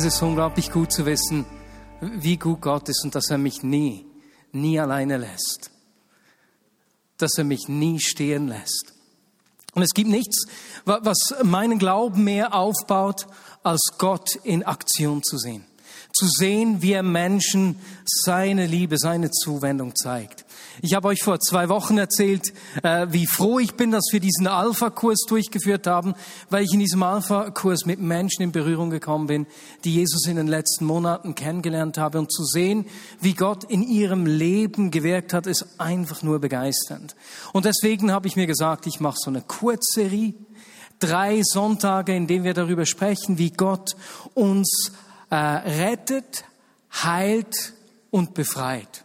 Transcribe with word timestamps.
Es 0.00 0.14
ist 0.14 0.22
unglaublich 0.22 0.72
gut 0.72 0.90
zu 0.90 1.04
wissen, 1.04 1.44
wie 2.00 2.38
gut 2.38 2.62
Gott 2.62 2.88
ist 2.88 3.04
und 3.04 3.14
dass 3.14 3.28
er 3.28 3.36
mich 3.36 3.62
nie, 3.62 4.06
nie 4.50 4.80
alleine 4.80 5.18
lässt. 5.18 5.70
Dass 7.18 7.36
er 7.36 7.44
mich 7.44 7.68
nie 7.68 8.00
stehen 8.00 8.48
lässt. 8.48 8.94
Und 9.74 9.82
es 9.82 9.90
gibt 9.90 10.08
nichts, 10.08 10.46
was 10.86 11.34
meinen 11.42 11.78
Glauben 11.78 12.24
mehr 12.24 12.54
aufbaut, 12.54 13.26
als 13.62 13.90
Gott 13.98 14.36
in 14.36 14.62
Aktion 14.62 15.22
zu 15.22 15.36
sehen. 15.36 15.66
Zu 16.14 16.28
sehen, 16.28 16.80
wie 16.80 16.92
er 16.92 17.02
Menschen 17.02 17.78
seine 18.06 18.64
Liebe, 18.64 18.96
seine 18.96 19.30
Zuwendung 19.30 19.94
zeigt. 19.96 20.46
Ich 20.82 20.94
habe 20.94 21.08
euch 21.08 21.22
vor 21.22 21.40
zwei 21.40 21.68
Wochen 21.68 21.98
erzählt, 21.98 22.52
äh, 22.82 23.06
wie 23.10 23.26
froh 23.26 23.58
ich 23.58 23.74
bin, 23.74 23.90
dass 23.90 24.08
wir 24.12 24.20
diesen 24.20 24.46
Alpha-Kurs 24.46 25.24
durchgeführt 25.28 25.86
haben, 25.86 26.14
weil 26.48 26.64
ich 26.64 26.72
in 26.72 26.80
diesem 26.80 27.02
Alpha-Kurs 27.02 27.84
mit 27.86 28.00
Menschen 28.00 28.42
in 28.42 28.52
Berührung 28.52 28.90
gekommen 28.90 29.26
bin, 29.26 29.46
die 29.84 29.94
Jesus 29.94 30.26
in 30.26 30.36
den 30.36 30.46
letzten 30.46 30.84
Monaten 30.84 31.34
kennengelernt 31.34 31.98
habe. 31.98 32.18
Und 32.18 32.32
zu 32.32 32.44
sehen, 32.44 32.86
wie 33.20 33.34
Gott 33.34 33.64
in 33.64 33.82
ihrem 33.82 34.26
Leben 34.26 34.90
gewirkt 34.90 35.34
hat, 35.34 35.46
ist 35.46 35.66
einfach 35.78 36.22
nur 36.22 36.38
begeisternd. 36.38 37.14
Und 37.52 37.64
deswegen 37.64 38.12
habe 38.12 38.26
ich 38.26 38.36
mir 38.36 38.46
gesagt, 38.46 38.86
ich 38.86 39.00
mache 39.00 39.18
so 39.18 39.30
eine 39.30 39.42
Kurzserie, 39.42 40.34
drei 40.98 41.42
Sonntage, 41.42 42.14
in 42.14 42.26
denen 42.26 42.44
wir 42.44 42.54
darüber 42.54 42.86
sprechen, 42.86 43.38
wie 43.38 43.50
Gott 43.50 43.96
uns 44.34 44.92
äh, 45.30 45.34
rettet, 45.34 46.44
heilt 46.92 47.74
und 48.10 48.34
befreit. 48.34 49.04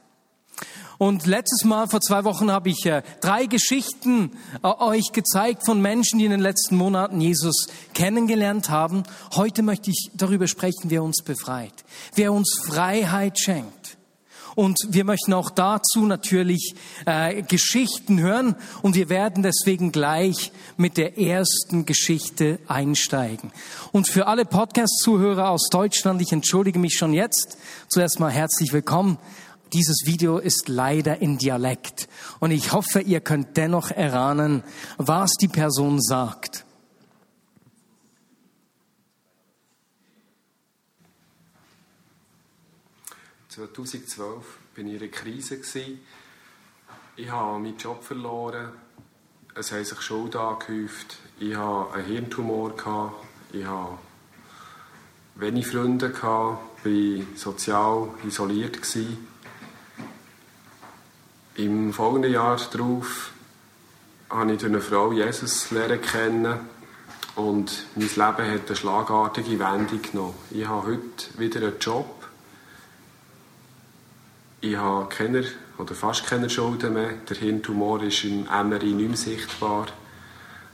Und 0.98 1.26
letztes 1.26 1.66
Mal, 1.66 1.88
vor 1.88 2.00
zwei 2.00 2.24
Wochen, 2.24 2.52
habe 2.52 2.70
ich 2.70 2.86
äh, 2.86 3.02
drei 3.22 3.46
Geschichten 3.46 4.32
äh, 4.64 4.68
euch 4.68 5.12
gezeigt 5.12 5.66
von 5.66 5.82
Menschen, 5.82 6.20
die 6.20 6.26
in 6.26 6.32
den 6.32 6.40
letzten 6.40 6.78
Monaten 6.78 7.20
Jesus 7.20 7.68
kennengelernt 7.94 8.70
haben. 8.70 9.04
Heute 9.36 9.62
möchte 9.62 9.92
ich 9.92 10.12
darüber 10.14 10.48
sprechen, 10.48 10.90
wer 10.90 11.04
uns 11.04 11.22
befreit, 11.24 11.74
wer 12.16 12.32
uns 12.32 12.62
Freiheit 12.66 13.40
schenkt. 13.40 13.98
Und 14.56 14.80
wir 14.88 15.04
möchten 15.04 15.34
auch 15.34 15.50
dazu 15.50 16.06
natürlich 16.06 16.76
äh, 17.06 17.42
Geschichten 17.42 18.22
hören 18.22 18.56
und 18.82 18.96
wir 18.96 19.10
werden 19.10 19.44
deswegen 19.44 19.92
gleich 19.92 20.54
mit 20.78 20.96
der 20.96 21.20
ersten 21.20 21.86
Geschichte 21.86 22.60
einsteigen. 22.70 23.52
Und 23.92 24.08
für 24.08 24.28
alle 24.28 24.46
Podcast-Zuhörer 24.46 25.50
aus 25.50 25.68
Deutschland, 25.70 26.22
ich 26.22 26.32
entschuldige 26.32 26.80
mich 26.80 26.96
schon 26.98 27.14
jetzt, 27.14 27.58
zuerst 27.90 28.22
mal 28.22 28.32
herzlich 28.32 28.72
willkommen 28.72 29.18
dieses 29.76 30.04
Video 30.06 30.38
ist 30.38 30.70
leider 30.70 31.22
in 31.22 31.38
Dialekt 31.38 32.08
und 32.40 32.52
ich 32.52 32.72
hoffe, 32.72 33.02
ihr 33.02 33.20
könnt 33.20 33.58
dennoch 33.58 33.92
erahnen, 33.92 34.64
was 34.98 35.32
die 35.34 35.50
Person 35.50 36.02
sagt. 36.02 36.64
...2012 43.52 44.42
bin 44.76 44.88
ich 44.88 44.96
in 44.96 45.00
einer 45.02 45.12
Krise. 45.12 45.58
Ich 47.16 47.30
habe 47.30 47.60
meinen 47.60 47.78
Job 47.78 48.04
verloren. 48.04 48.74
Es 49.56 49.72
haben 49.72 49.86
sich 49.86 50.02
Schulden 50.02 50.42
angehäuft. 50.42 51.18
Ich 51.40 51.56
hatte 51.56 51.94
einen 51.94 52.06
Hirntumor. 52.06 52.74
Ich 53.54 53.66
hatte 53.66 53.98
wenig 55.36 55.68
Freunde. 55.68 56.12
Ich 56.14 56.22
war 56.22 56.60
sozial 57.36 58.10
isoliert. 58.28 58.78
Im 61.58 61.94
folgenden 61.94 62.34
Jahr 62.34 62.60
darauf 62.74 63.32
habe 64.30 64.54
ich 64.54 64.66
eine 64.66 64.82
Frau 64.82 65.14
Jesus 65.14 65.72
lernen 65.72 66.02
kennen 66.02 66.60
und 67.36 67.86
mein 67.96 68.10
Leben 68.10 68.52
hat 68.52 68.68
eine 68.68 68.76
schlagartige 68.76 69.58
Wendung 69.60 70.02
genommen. 70.02 70.34
Ich 70.52 70.68
habe 70.68 70.88
heute 70.88 71.40
wieder 71.40 71.62
einen 71.62 71.80
Job. 71.80 72.28
Ich 74.60 74.76
habe 74.76 75.08
keine 75.08 75.46
oder 75.78 75.96
fast 75.96 76.28
keine 76.28 76.50
Schulden 76.50 76.94
mehr. 76.94 77.14
Der 77.30 77.38
Hirntumor 77.38 78.04
ist 78.04 78.26
im 78.26 78.44
MRI 78.44 78.92
nicht 78.92 79.08
mehr 79.08 79.18
sichtbar. 79.18 79.86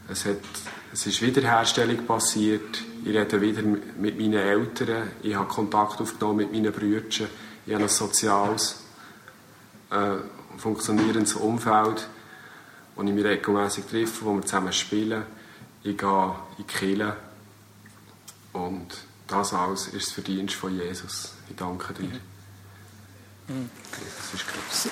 Es, 0.10 0.26
hat, 0.26 0.38
es 0.92 1.06
ist 1.06 1.22
Wiederherstellung 1.22 2.08
passiert. 2.08 2.82
Ich 3.06 3.16
rede 3.16 3.40
wieder 3.40 3.62
mit 3.62 4.20
meinen 4.20 4.34
Eltern. 4.34 5.12
Ich 5.22 5.36
habe 5.36 5.48
Kontakt 5.48 6.02
aufgenommen 6.02 6.38
mit 6.38 6.52
meinen 6.52 6.72
Brüdern. 6.72 7.30
Ich 7.68 7.74
habe 7.76 7.84
ein 7.84 7.90
soziales 7.90 8.82
äh, 9.92 10.16
funktionierendes 10.62 11.34
Umfeld, 11.34 12.08
wo 12.96 13.04
ich 13.04 13.12
mich 13.12 13.26
regelmäßig 13.26 13.86
treffe, 13.86 14.26
wo 14.26 14.36
wir 14.36 14.44
zusammen 14.44 14.72
spielen. 14.72 15.24
Ich 15.84 15.98
gehe 15.98 16.36
in 16.58 16.58
die 16.60 16.64
Kirche 16.64 17.18
und 18.54 18.88
das 19.28 19.54
alles 19.54 19.88
ist 19.88 20.08
das 20.08 20.12
Verdienst 20.14 20.56
von 20.56 20.78
Jesus. 20.78 21.34
Ich 21.50 21.56
danke 21.56 21.94
dir. 21.94 22.20
Mhm. 23.48 23.70
Das 23.92 24.34
ist 24.34 24.48
krass. 24.48 24.90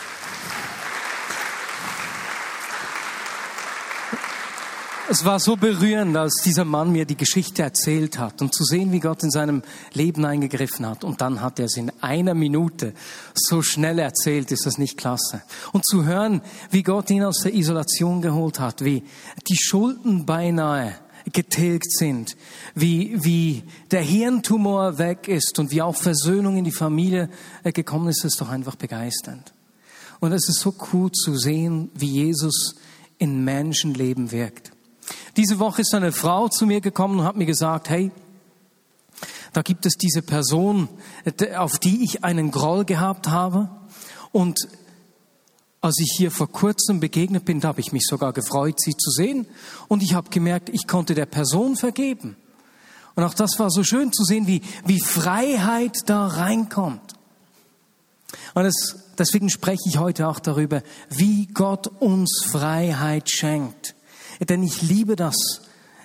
Es 5.12 5.26
war 5.26 5.40
so 5.40 5.56
berührend, 5.56 6.16
als 6.16 6.44
dieser 6.46 6.66
Mann 6.66 6.92
mir 6.92 7.04
die 7.04 7.18
Geschichte 7.18 7.64
erzählt 7.64 8.20
hat 8.20 8.44
und 8.44 8.54
zu 8.54 8.64
sehen, 8.64 8.92
wie 8.92 9.00
Gott 9.00 9.24
in 9.24 9.32
seinem 9.32 9.64
Leben 9.92 10.24
eingegriffen 10.24 10.86
hat. 10.86 11.04
Und 11.04 11.20
dann 11.20 11.42
hat 11.42 11.58
er 11.58 11.66
es 11.66 11.78
in 11.78 11.92
einer 12.00 12.36
Minute 12.36 12.94
so 13.34 13.64
schnell 13.64 13.98
erzählt, 13.98 14.52
ist 14.52 14.68
das 14.68 14.78
nicht 14.78 15.00
klasse. 15.00 15.42
Und 15.72 15.84
zu 15.84 16.06
hören, 16.06 16.44
wie 16.70 16.84
Gott 16.84 17.10
ihn 17.10 17.24
aus 17.24 17.40
der 17.40 17.56
Isolation 17.56 18.22
geholt 18.22 18.60
hat, 18.60 18.86
wie 18.86 19.02
die 19.50 19.58
Schulden 19.58 20.28
beinahe 20.28 20.94
getilgt 21.34 21.92
sind, 21.92 22.38
wie, 22.76 23.16
wie 23.24 23.64
der 23.90 24.02
Hirntumor 24.02 25.00
weg 25.00 25.28
ist 25.28 25.58
und 25.58 25.72
wie 25.72 25.82
auch 25.82 25.96
Versöhnung 25.96 26.56
in 26.56 26.66
die 26.66 26.72
Familie 26.72 27.32
äh, 27.64 27.72
gekommen 27.72 28.10
ist, 28.10 28.26
ist 28.26 28.40
doch 28.40 28.50
einfach 28.50 28.76
begeisternd. 28.76 29.54
Und 30.20 30.34
es 30.34 30.48
ist 30.48 30.60
so 30.60 30.76
cool 30.94 31.12
zu 31.12 31.36
sehen, 31.36 31.90
wie 31.96 32.12
Jesus 32.12 32.76
in 33.18 33.44
Menschenleben 33.44 34.32
wirkt. 34.32 34.72
Diese 35.38 35.60
Woche 35.60 35.82
ist 35.82 35.94
eine 35.94 36.12
Frau 36.12 36.48
zu 36.48 36.66
mir 36.66 36.82
gekommen 36.82 37.20
und 37.20 37.26
hat 37.26 37.36
mir 37.36 37.46
gesagt, 37.46 37.90
hey, 37.90 38.12
da 39.54 39.62
gibt 39.62 39.86
es 39.86 39.96
diese 39.96 40.22
Person, 40.22 40.90
auf 41.58 41.80
die 41.80 42.04
ich 42.04 42.24
einen 42.24 42.52
Groll 42.52 42.86
gehabt 42.86 43.30
habe. 43.30 43.70
Und 44.32 44.60
als 45.82 45.98
ich 46.00 46.14
hier 46.18 46.30
vor 46.30 46.52
kurzem 46.52 47.00
begegnet 47.00 47.46
bin, 47.46 47.64
habe 47.64 47.80
ich 47.80 47.92
mich 47.92 48.04
sogar 48.06 48.34
gefreut, 48.34 48.80
sie 48.80 48.96
zu 48.96 49.12
sehen. 49.12 49.48
Und 49.88 50.04
ich 50.04 50.14
habe 50.14 50.30
gemerkt, 50.30 50.70
ich 50.70 50.88
konnte 50.88 51.16
der 51.16 51.26
Person 51.26 51.76
vergeben. 51.76 52.36
Und 53.16 53.24
auch 53.24 53.34
das 53.34 53.60
war 53.60 53.70
so 53.70 53.84
schön 53.84 54.14
zu 54.14 54.24
sehen, 54.24 54.46
wie, 54.48 54.62
wie 54.86 55.00
Freiheit 55.00 55.98
da 56.06 56.28
reinkommt. 56.28 57.14
Und 58.54 58.66
es, 58.66 58.98
deswegen 59.18 59.50
spreche 59.50 59.84
ich 59.88 59.98
heute 59.98 60.28
auch 60.28 60.40
darüber, 60.40 60.84
wie 61.10 61.48
Gott 61.48 61.88
uns 61.88 62.46
Freiheit 62.52 63.30
schenkt. 63.30 63.96
Denn 64.40 64.64
ich 64.64 64.82
liebe 64.82 65.16
das, 65.16 65.36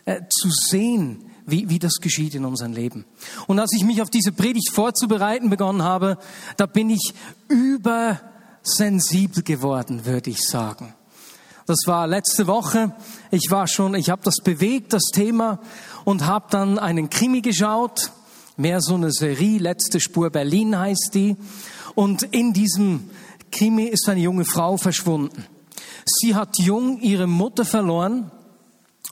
äh, 0.04 0.22
zu 0.28 0.50
sehen, 0.50 1.30
wie, 1.46 1.68
wie 1.68 1.78
das 1.78 1.96
geschieht 2.00 2.34
in 2.34 2.44
unserem 2.44 2.72
Leben. 2.72 3.04
Und 3.46 3.58
als 3.58 3.72
ich 3.74 3.84
mich 3.84 4.02
auf 4.02 4.10
diese 4.10 4.32
Predigt 4.32 4.70
vorzubereiten 4.72 5.50
begonnen 5.50 5.82
habe, 5.82 6.18
da 6.56 6.66
bin 6.66 6.90
ich 6.90 7.14
übersensibel 7.48 9.42
geworden, 9.42 10.06
würde 10.06 10.30
ich 10.30 10.46
sagen. 10.46 10.94
Das 11.66 11.78
war 11.86 12.06
letzte 12.06 12.46
Woche. 12.46 12.94
Ich 13.30 13.50
war 13.50 13.66
schon, 13.66 13.94
ich 13.94 14.10
habe 14.10 14.22
das 14.22 14.36
bewegt, 14.42 14.92
das 14.92 15.04
Thema, 15.12 15.60
und 16.04 16.26
habe 16.26 16.46
dann 16.50 16.78
einen 16.78 17.08
Krimi 17.08 17.40
geschaut, 17.40 18.12
mehr 18.56 18.80
so 18.80 18.94
eine 18.94 19.10
Serie, 19.10 19.58
letzte 19.58 20.00
Spur 20.00 20.30
Berlin 20.30 20.78
heißt 20.78 21.10
die. 21.14 21.36
Und 21.94 22.22
in 22.22 22.52
diesem 22.52 23.10
Krimi 23.50 23.84
ist 23.84 24.08
eine 24.08 24.20
junge 24.20 24.44
Frau 24.44 24.76
verschwunden. 24.76 25.44
Sie 26.04 26.34
hat 26.34 26.58
jung 26.58 27.00
ihre 27.00 27.26
Mutter 27.26 27.64
verloren 27.64 28.30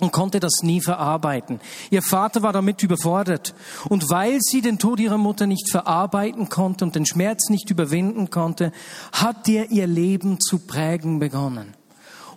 und 0.00 0.12
konnte 0.12 0.40
das 0.40 0.62
nie 0.62 0.80
verarbeiten. 0.80 1.60
Ihr 1.90 2.02
Vater 2.02 2.42
war 2.42 2.52
damit 2.52 2.82
überfordert. 2.82 3.54
Und 3.88 4.10
weil 4.10 4.38
sie 4.40 4.60
den 4.60 4.78
Tod 4.78 5.00
ihrer 5.00 5.18
Mutter 5.18 5.46
nicht 5.46 5.70
verarbeiten 5.70 6.48
konnte 6.48 6.84
und 6.84 6.94
den 6.94 7.06
Schmerz 7.06 7.50
nicht 7.50 7.70
überwinden 7.70 8.30
konnte, 8.30 8.72
hat 9.12 9.48
er 9.48 9.70
ihr 9.70 9.86
Leben 9.86 10.40
zu 10.40 10.58
prägen 10.58 11.18
begonnen. 11.18 11.74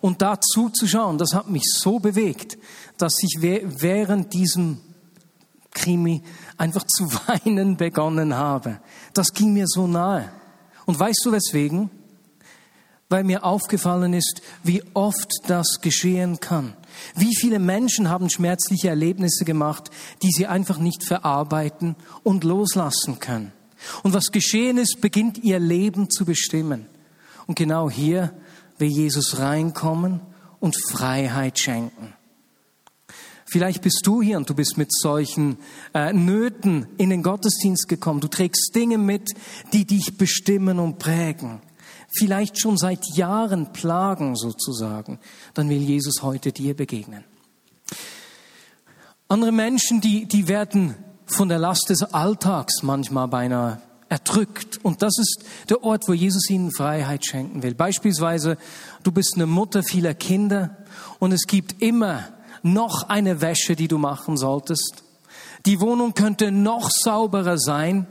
Und 0.01 0.21
da 0.21 0.39
zuzuschauen, 0.39 1.17
das 1.17 1.33
hat 1.33 1.49
mich 1.49 1.63
so 1.65 1.99
bewegt, 1.99 2.57
dass 2.97 3.13
ich 3.23 3.41
während 3.41 4.33
diesem 4.33 4.79
Krimi 5.71 6.21
einfach 6.57 6.83
zu 6.85 7.05
weinen 7.27 7.77
begonnen 7.77 8.35
habe. 8.35 8.79
Das 9.13 9.33
ging 9.33 9.53
mir 9.53 9.65
so 9.67 9.87
nahe. 9.87 10.29
Und 10.85 10.99
weißt 10.99 11.21
du 11.23 11.31
weswegen? 11.31 11.89
Weil 13.09 13.23
mir 13.23 13.43
aufgefallen 13.43 14.13
ist, 14.13 14.41
wie 14.63 14.83
oft 14.93 15.31
das 15.47 15.79
geschehen 15.81 16.39
kann. 16.39 16.73
Wie 17.15 17.35
viele 17.35 17.59
Menschen 17.59 18.09
haben 18.09 18.29
schmerzliche 18.29 18.89
Erlebnisse 18.89 19.45
gemacht, 19.45 19.91
die 20.23 20.31
sie 20.31 20.47
einfach 20.47 20.79
nicht 20.79 21.03
verarbeiten 21.03 21.95
und 22.23 22.43
loslassen 22.43 23.19
können. 23.19 23.51
Und 24.03 24.13
was 24.13 24.31
geschehen 24.31 24.77
ist, 24.77 25.01
beginnt 25.01 25.37
ihr 25.43 25.59
Leben 25.59 26.09
zu 26.09 26.25
bestimmen. 26.25 26.87
Und 27.45 27.55
genau 27.55 27.89
hier 27.89 28.33
will 28.77 28.89
Jesus 28.89 29.37
reinkommen 29.37 30.21
und 30.59 30.75
Freiheit 30.89 31.59
schenken. 31.59 32.13
Vielleicht 33.45 33.83
bist 33.83 34.01
du 34.05 34.21
hier 34.21 34.37
und 34.37 34.49
du 34.49 34.55
bist 34.55 34.77
mit 34.77 34.91
solchen 34.91 35.57
äh, 35.93 36.11
Nöten 36.11 36.87
in 36.97 37.11
den 37.11 37.21
Gottesdienst 37.21 37.87
gekommen. 37.87 38.19
Du 38.19 38.27
trägst 38.27 38.71
Dinge 38.73 38.97
mit, 38.97 39.33
die 39.71 39.85
dich 39.85 40.17
bestimmen 40.17 40.79
und 40.79 40.97
prägen. 40.97 41.61
Vielleicht 42.17 42.59
schon 42.59 42.77
seit 42.77 43.05
Jahren 43.15 43.73
plagen 43.73 44.35
sozusagen. 44.35 45.19
Dann 45.53 45.69
will 45.69 45.81
Jesus 45.81 46.21
heute 46.21 46.51
dir 46.51 46.75
begegnen. 46.75 47.23
Andere 49.27 49.51
Menschen, 49.51 50.01
die, 50.01 50.25
die 50.25 50.47
werden 50.47 50.95
von 51.25 51.49
der 51.49 51.57
Last 51.57 51.89
des 51.89 52.03
Alltags 52.03 52.83
manchmal 52.83 53.27
beinahe 53.27 53.81
erdrückt. 54.09 54.79
Und 54.83 55.01
das 55.01 55.17
ist 55.17 55.43
der 55.69 55.83
Ort, 55.83 56.07
wo 56.07 56.13
Jesus 56.13 56.49
ihnen 56.49 56.71
Freiheit 56.71 57.25
schenken 57.25 57.63
will. 57.63 57.73
Beispielsweise, 57.73 58.57
du 59.03 59.11
bist 59.11 59.33
eine 59.35 59.47
Mutter 59.47 59.83
vieler 59.83 60.13
Kinder 60.13 60.77
und 61.19 61.31
es 61.31 61.47
gibt 61.47 61.81
immer 61.81 62.23
noch 62.61 63.09
eine 63.09 63.41
Wäsche, 63.41 63.75
die 63.75 63.87
du 63.87 63.97
machen 63.97 64.37
solltest. 64.37 65.03
Die 65.65 65.81
Wohnung 65.81 66.13
könnte 66.13 66.51
noch 66.51 66.89
sauberer 66.91 67.57
sein. 67.57 68.07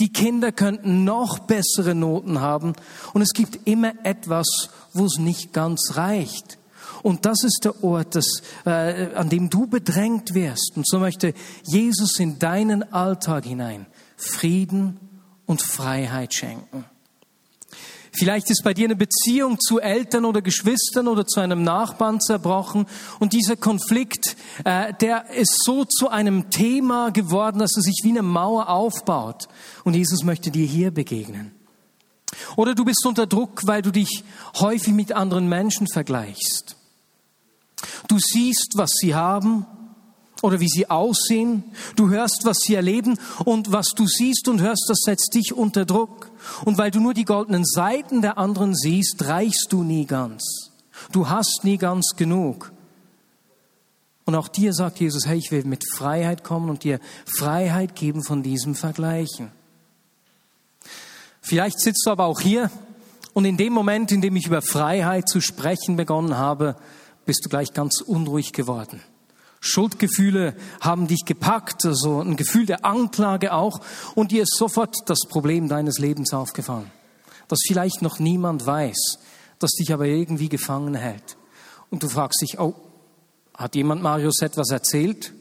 Die 0.00 0.12
Kinder 0.12 0.50
könnten 0.50 1.04
noch 1.04 1.40
bessere 1.40 1.94
Noten 1.94 2.40
haben. 2.40 2.72
Und 3.12 3.22
es 3.22 3.32
gibt 3.32 3.68
immer 3.68 3.92
etwas, 4.02 4.70
wo 4.92 5.04
es 5.04 5.18
nicht 5.18 5.52
ganz 5.52 5.92
reicht. 5.94 6.58
Und 7.02 7.26
das 7.26 7.44
ist 7.44 7.60
der 7.64 7.84
Ort, 7.84 8.14
das, 8.14 8.42
äh, 8.66 9.14
an 9.14 9.28
dem 9.28 9.48
du 9.48 9.66
bedrängt 9.66 10.34
wirst. 10.34 10.72
Und 10.76 10.88
so 10.88 10.98
möchte 10.98 11.34
Jesus 11.64 12.18
in 12.18 12.38
deinen 12.38 12.92
Alltag 12.92 13.44
hinein 13.44 13.86
Frieden 14.16 14.98
und 15.46 15.62
Freiheit 15.62 16.34
schenken. 16.34 16.84
Vielleicht 18.12 18.50
ist 18.50 18.64
bei 18.64 18.74
dir 18.74 18.86
eine 18.86 18.96
Beziehung 18.96 19.58
zu 19.60 19.78
Eltern 19.78 20.24
oder 20.24 20.42
Geschwistern 20.42 21.06
oder 21.06 21.26
zu 21.26 21.40
einem 21.40 21.62
Nachbarn 21.62 22.20
zerbrochen 22.20 22.86
und 23.20 23.32
dieser 23.32 23.56
Konflikt, 23.56 24.36
äh, 24.64 24.92
der 25.00 25.30
ist 25.30 25.62
so 25.64 25.84
zu 25.84 26.08
einem 26.08 26.50
Thema 26.50 27.10
geworden, 27.10 27.60
dass 27.60 27.76
er 27.76 27.82
sich 27.82 28.00
wie 28.02 28.10
eine 28.10 28.22
Mauer 28.22 28.68
aufbaut. 28.68 29.48
Und 29.84 29.94
Jesus 29.94 30.24
möchte 30.24 30.50
dir 30.50 30.66
hier 30.66 30.90
begegnen. 30.90 31.52
Oder 32.56 32.74
du 32.74 32.84
bist 32.84 33.04
unter 33.06 33.26
Druck, 33.26 33.66
weil 33.66 33.82
du 33.82 33.90
dich 33.90 34.24
häufig 34.58 34.92
mit 34.92 35.12
anderen 35.12 35.48
Menschen 35.48 35.86
vergleichst. 35.86 36.76
Du 38.08 38.18
siehst, 38.18 38.72
was 38.74 38.90
sie 39.00 39.14
haben 39.14 39.66
oder 40.42 40.60
wie 40.60 40.68
sie 40.68 40.88
aussehen. 40.88 41.64
Du 41.96 42.10
hörst, 42.10 42.42
was 42.44 42.58
sie 42.58 42.74
erleben 42.74 43.18
und 43.44 43.72
was 43.72 43.88
du 43.94 44.06
siehst 44.06 44.48
und 44.48 44.60
hörst, 44.60 44.86
das 44.88 45.00
setzt 45.04 45.34
dich 45.34 45.52
unter 45.52 45.84
Druck. 45.84 46.30
Und 46.64 46.78
weil 46.78 46.90
du 46.90 47.00
nur 47.00 47.14
die 47.14 47.24
goldenen 47.24 47.64
Seiten 47.64 48.22
der 48.22 48.38
anderen 48.38 48.74
siehst, 48.74 49.24
reichst 49.26 49.68
du 49.70 49.82
nie 49.82 50.06
ganz. 50.06 50.70
Du 51.12 51.28
hast 51.28 51.60
nie 51.64 51.78
ganz 51.78 52.14
genug. 52.16 52.72
Und 54.24 54.34
auch 54.34 54.48
dir 54.48 54.72
sagt 54.72 55.00
Jesus, 55.00 55.26
hey, 55.26 55.38
ich 55.38 55.50
will 55.50 55.64
mit 55.64 55.84
Freiheit 55.96 56.44
kommen 56.44 56.70
und 56.70 56.84
dir 56.84 57.00
Freiheit 57.26 57.96
geben 57.96 58.22
von 58.22 58.42
diesem 58.42 58.74
Vergleichen. 58.74 59.50
Vielleicht 61.40 61.80
sitzt 61.80 62.06
du 62.06 62.10
aber 62.10 62.26
auch 62.26 62.40
hier 62.40 62.70
und 63.32 63.44
in 63.44 63.56
dem 63.56 63.72
Moment, 63.72 64.12
in 64.12 64.20
dem 64.20 64.36
ich 64.36 64.46
über 64.46 64.62
Freiheit 64.62 65.28
zu 65.28 65.40
sprechen 65.40 65.96
begonnen 65.96 66.36
habe, 66.36 66.76
bist 67.24 67.44
du 67.44 67.48
gleich 67.48 67.72
ganz 67.72 68.00
unruhig 68.00 68.52
geworden. 68.52 69.00
Schuldgefühle 69.60 70.56
haben 70.80 71.06
dich 71.06 71.24
gepackt, 71.26 71.84
also 71.84 72.20
ein 72.20 72.36
Gefühl 72.36 72.64
der 72.64 72.84
Anklage 72.84 73.52
auch, 73.52 73.80
und 74.14 74.32
dir 74.32 74.42
ist 74.42 74.56
sofort 74.56 74.96
das 75.06 75.20
Problem 75.28 75.68
deines 75.68 75.98
Lebens 75.98 76.32
aufgefallen, 76.32 76.90
das 77.48 77.60
vielleicht 77.66 78.00
noch 78.00 78.18
niemand 78.18 78.64
weiß, 78.66 79.18
das 79.58 79.70
dich 79.72 79.92
aber 79.92 80.06
irgendwie 80.06 80.48
gefangen 80.48 80.94
hält. 80.94 81.36
Und 81.90 82.02
du 82.02 82.08
fragst 82.08 82.40
dich, 82.40 82.58
oh, 82.58 82.74
hat 83.54 83.74
jemand 83.74 84.02
Marius 84.02 84.40
etwas 84.40 84.70
erzählt? 84.70 85.34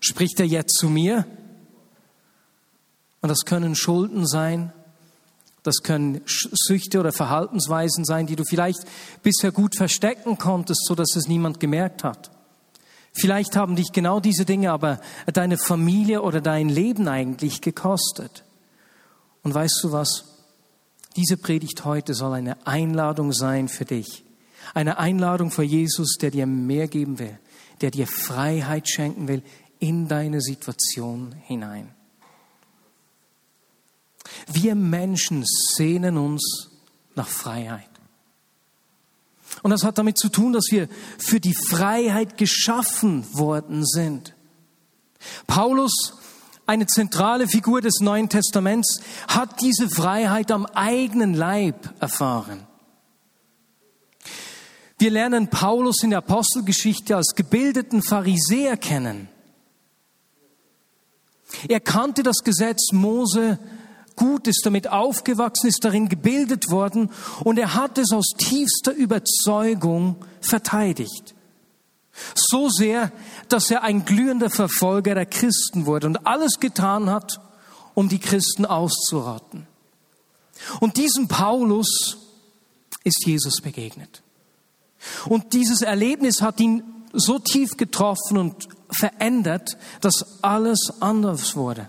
Spricht 0.00 0.40
er 0.40 0.46
jetzt 0.46 0.78
zu 0.78 0.88
mir? 0.88 1.26
Und 3.20 3.28
das 3.28 3.44
können 3.44 3.74
Schulden 3.74 4.26
sein, 4.26 4.72
das 5.62 5.82
können 5.82 6.22
Süchte 6.24 7.00
oder 7.00 7.12
Verhaltensweisen 7.12 8.06
sein, 8.06 8.26
die 8.26 8.36
du 8.36 8.44
vielleicht 8.44 8.80
bisher 9.22 9.52
gut 9.52 9.76
verstecken 9.76 10.38
konntest, 10.38 10.86
so 10.86 10.94
dass 10.94 11.14
es 11.16 11.28
niemand 11.28 11.60
gemerkt 11.60 12.02
hat. 12.02 12.30
Vielleicht 13.12 13.56
haben 13.56 13.76
dich 13.76 13.92
genau 13.92 14.20
diese 14.20 14.44
Dinge 14.44 14.70
aber 14.72 15.00
deine 15.32 15.58
Familie 15.58 16.22
oder 16.22 16.40
dein 16.40 16.68
Leben 16.68 17.08
eigentlich 17.08 17.60
gekostet. 17.60 18.44
Und 19.42 19.54
weißt 19.54 19.80
du 19.82 19.92
was? 19.92 20.24
Diese 21.16 21.36
Predigt 21.36 21.84
heute 21.84 22.14
soll 22.14 22.34
eine 22.34 22.66
Einladung 22.66 23.32
sein 23.32 23.68
für 23.68 23.84
dich. 23.84 24.24
Eine 24.74 24.98
Einladung 24.98 25.50
für 25.50 25.64
Jesus, 25.64 26.16
der 26.20 26.30
dir 26.30 26.46
mehr 26.46 26.86
geben 26.86 27.18
will, 27.18 27.38
der 27.80 27.90
dir 27.90 28.06
Freiheit 28.06 28.88
schenken 28.88 29.26
will 29.26 29.42
in 29.80 30.06
deine 30.06 30.40
Situation 30.40 31.34
hinein. 31.46 31.92
Wir 34.46 34.74
Menschen 34.74 35.44
sehnen 35.44 36.16
uns 36.16 36.70
nach 37.16 37.28
Freiheit. 37.28 37.89
Und 39.62 39.70
das 39.70 39.84
hat 39.84 39.98
damit 39.98 40.18
zu 40.18 40.28
tun, 40.28 40.52
dass 40.52 40.66
wir 40.70 40.88
für 41.18 41.40
die 41.40 41.54
Freiheit 41.54 42.38
geschaffen 42.38 43.26
worden 43.36 43.84
sind. 43.84 44.34
Paulus, 45.46 46.14
eine 46.66 46.86
zentrale 46.86 47.46
Figur 47.46 47.80
des 47.80 48.00
Neuen 48.00 48.28
Testaments, 48.28 49.00
hat 49.28 49.60
diese 49.60 49.88
Freiheit 49.90 50.50
am 50.50 50.66
eigenen 50.66 51.34
Leib 51.34 51.94
erfahren. 52.00 52.66
Wir 54.98 55.10
lernen 55.10 55.48
Paulus 55.48 56.02
in 56.02 56.10
der 56.10 56.18
Apostelgeschichte 56.18 57.16
als 57.16 57.34
gebildeten 57.34 58.02
Pharisäer 58.02 58.76
kennen. 58.76 59.28
Er 61.68 61.80
kannte 61.80 62.22
das 62.22 62.38
Gesetz 62.44 62.92
Mose 62.92 63.58
gut, 64.20 64.46
ist 64.46 64.60
damit 64.64 64.88
aufgewachsen, 64.88 65.66
ist 65.66 65.82
darin 65.82 66.10
gebildet 66.10 66.70
worden 66.70 67.10
und 67.42 67.58
er 67.58 67.74
hat 67.74 67.96
es 67.96 68.12
aus 68.12 68.34
tiefster 68.36 68.92
Überzeugung 68.92 70.16
verteidigt. 70.42 71.34
So 72.34 72.68
sehr, 72.68 73.12
dass 73.48 73.70
er 73.70 73.82
ein 73.82 74.04
glühender 74.04 74.50
Verfolger 74.50 75.14
der 75.14 75.24
Christen 75.24 75.86
wurde 75.86 76.06
und 76.06 76.26
alles 76.26 76.60
getan 76.60 77.08
hat, 77.08 77.40
um 77.94 78.10
die 78.10 78.18
Christen 78.18 78.66
auszurotten. 78.66 79.66
Und 80.80 80.98
diesem 80.98 81.26
Paulus 81.26 82.18
ist 83.04 83.24
Jesus 83.24 83.62
begegnet. 83.62 84.22
Und 85.24 85.54
dieses 85.54 85.80
Erlebnis 85.80 86.42
hat 86.42 86.60
ihn 86.60 86.82
so 87.14 87.38
tief 87.38 87.78
getroffen 87.78 88.36
und 88.36 88.68
verändert, 88.90 89.78
dass 90.02 90.42
alles 90.42 90.92
anders 91.00 91.56
wurde. 91.56 91.88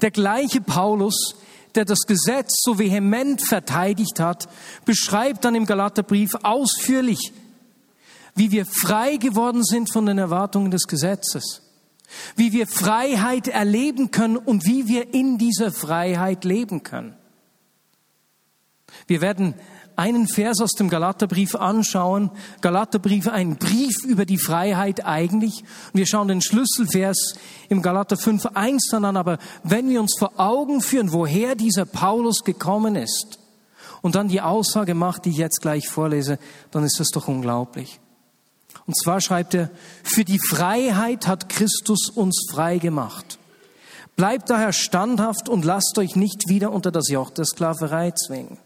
Der 0.00 0.10
gleiche 0.10 0.62
Paulus, 0.62 1.36
der 1.76 1.84
das 1.84 2.00
Gesetz 2.06 2.54
so 2.62 2.78
vehement 2.78 3.42
verteidigt 3.42 4.18
hat, 4.18 4.48
beschreibt 4.84 5.44
dann 5.44 5.54
im 5.54 5.66
Galaterbrief 5.66 6.34
ausführlich, 6.42 7.32
wie 8.34 8.50
wir 8.50 8.66
frei 8.66 9.16
geworden 9.16 9.64
sind 9.64 9.92
von 9.92 10.06
den 10.06 10.18
Erwartungen 10.18 10.70
des 10.70 10.88
Gesetzes, 10.88 11.62
wie 12.36 12.52
wir 12.52 12.66
Freiheit 12.66 13.48
erleben 13.48 14.10
können 14.10 14.36
und 14.36 14.64
wie 14.66 14.88
wir 14.88 15.14
in 15.14 15.38
dieser 15.38 15.72
Freiheit 15.72 16.44
leben 16.44 16.82
können. 16.82 17.16
Wir 19.06 19.20
werden 19.20 19.54
einen 19.96 20.28
Vers 20.28 20.60
aus 20.60 20.72
dem 20.72 20.88
Galaterbrief 20.90 21.54
anschauen. 21.54 22.30
Galaterbrief, 22.60 23.28
ein 23.28 23.56
Brief 23.56 24.04
über 24.04 24.26
die 24.26 24.38
Freiheit 24.38 25.04
eigentlich. 25.04 25.64
Und 25.92 25.98
wir 25.98 26.06
schauen 26.06 26.28
den 26.28 26.42
Schlüsselvers 26.42 27.34
im 27.68 27.82
Galater 27.82 28.16
5.1 28.16 28.90
dann 28.90 29.04
an. 29.04 29.16
Aber 29.16 29.38
wenn 29.64 29.88
wir 29.88 30.00
uns 30.00 30.14
vor 30.18 30.32
Augen 30.36 30.82
führen, 30.82 31.12
woher 31.12 31.54
dieser 31.54 31.86
Paulus 31.86 32.44
gekommen 32.44 32.94
ist 32.94 33.38
und 34.02 34.14
dann 34.14 34.28
die 34.28 34.42
Aussage 34.42 34.94
macht, 34.94 35.24
die 35.24 35.30
ich 35.30 35.38
jetzt 35.38 35.62
gleich 35.62 35.88
vorlese, 35.88 36.38
dann 36.70 36.84
ist 36.84 37.00
das 37.00 37.08
doch 37.08 37.26
unglaublich. 37.28 37.98
Und 38.86 38.96
zwar 38.96 39.20
schreibt 39.20 39.54
er, 39.54 39.70
für 40.04 40.24
die 40.24 40.38
Freiheit 40.38 41.26
hat 41.26 41.48
Christus 41.48 42.10
uns 42.10 42.46
frei 42.50 42.78
gemacht. 42.78 43.38
Bleibt 44.14 44.48
daher 44.48 44.72
standhaft 44.72 45.48
und 45.48 45.64
lasst 45.64 45.98
euch 45.98 46.16
nicht 46.16 46.48
wieder 46.48 46.72
unter 46.72 46.90
das 46.90 47.08
Joch 47.08 47.30
der 47.30 47.44
Sklaverei 47.44 48.12
zwingen. 48.12 48.58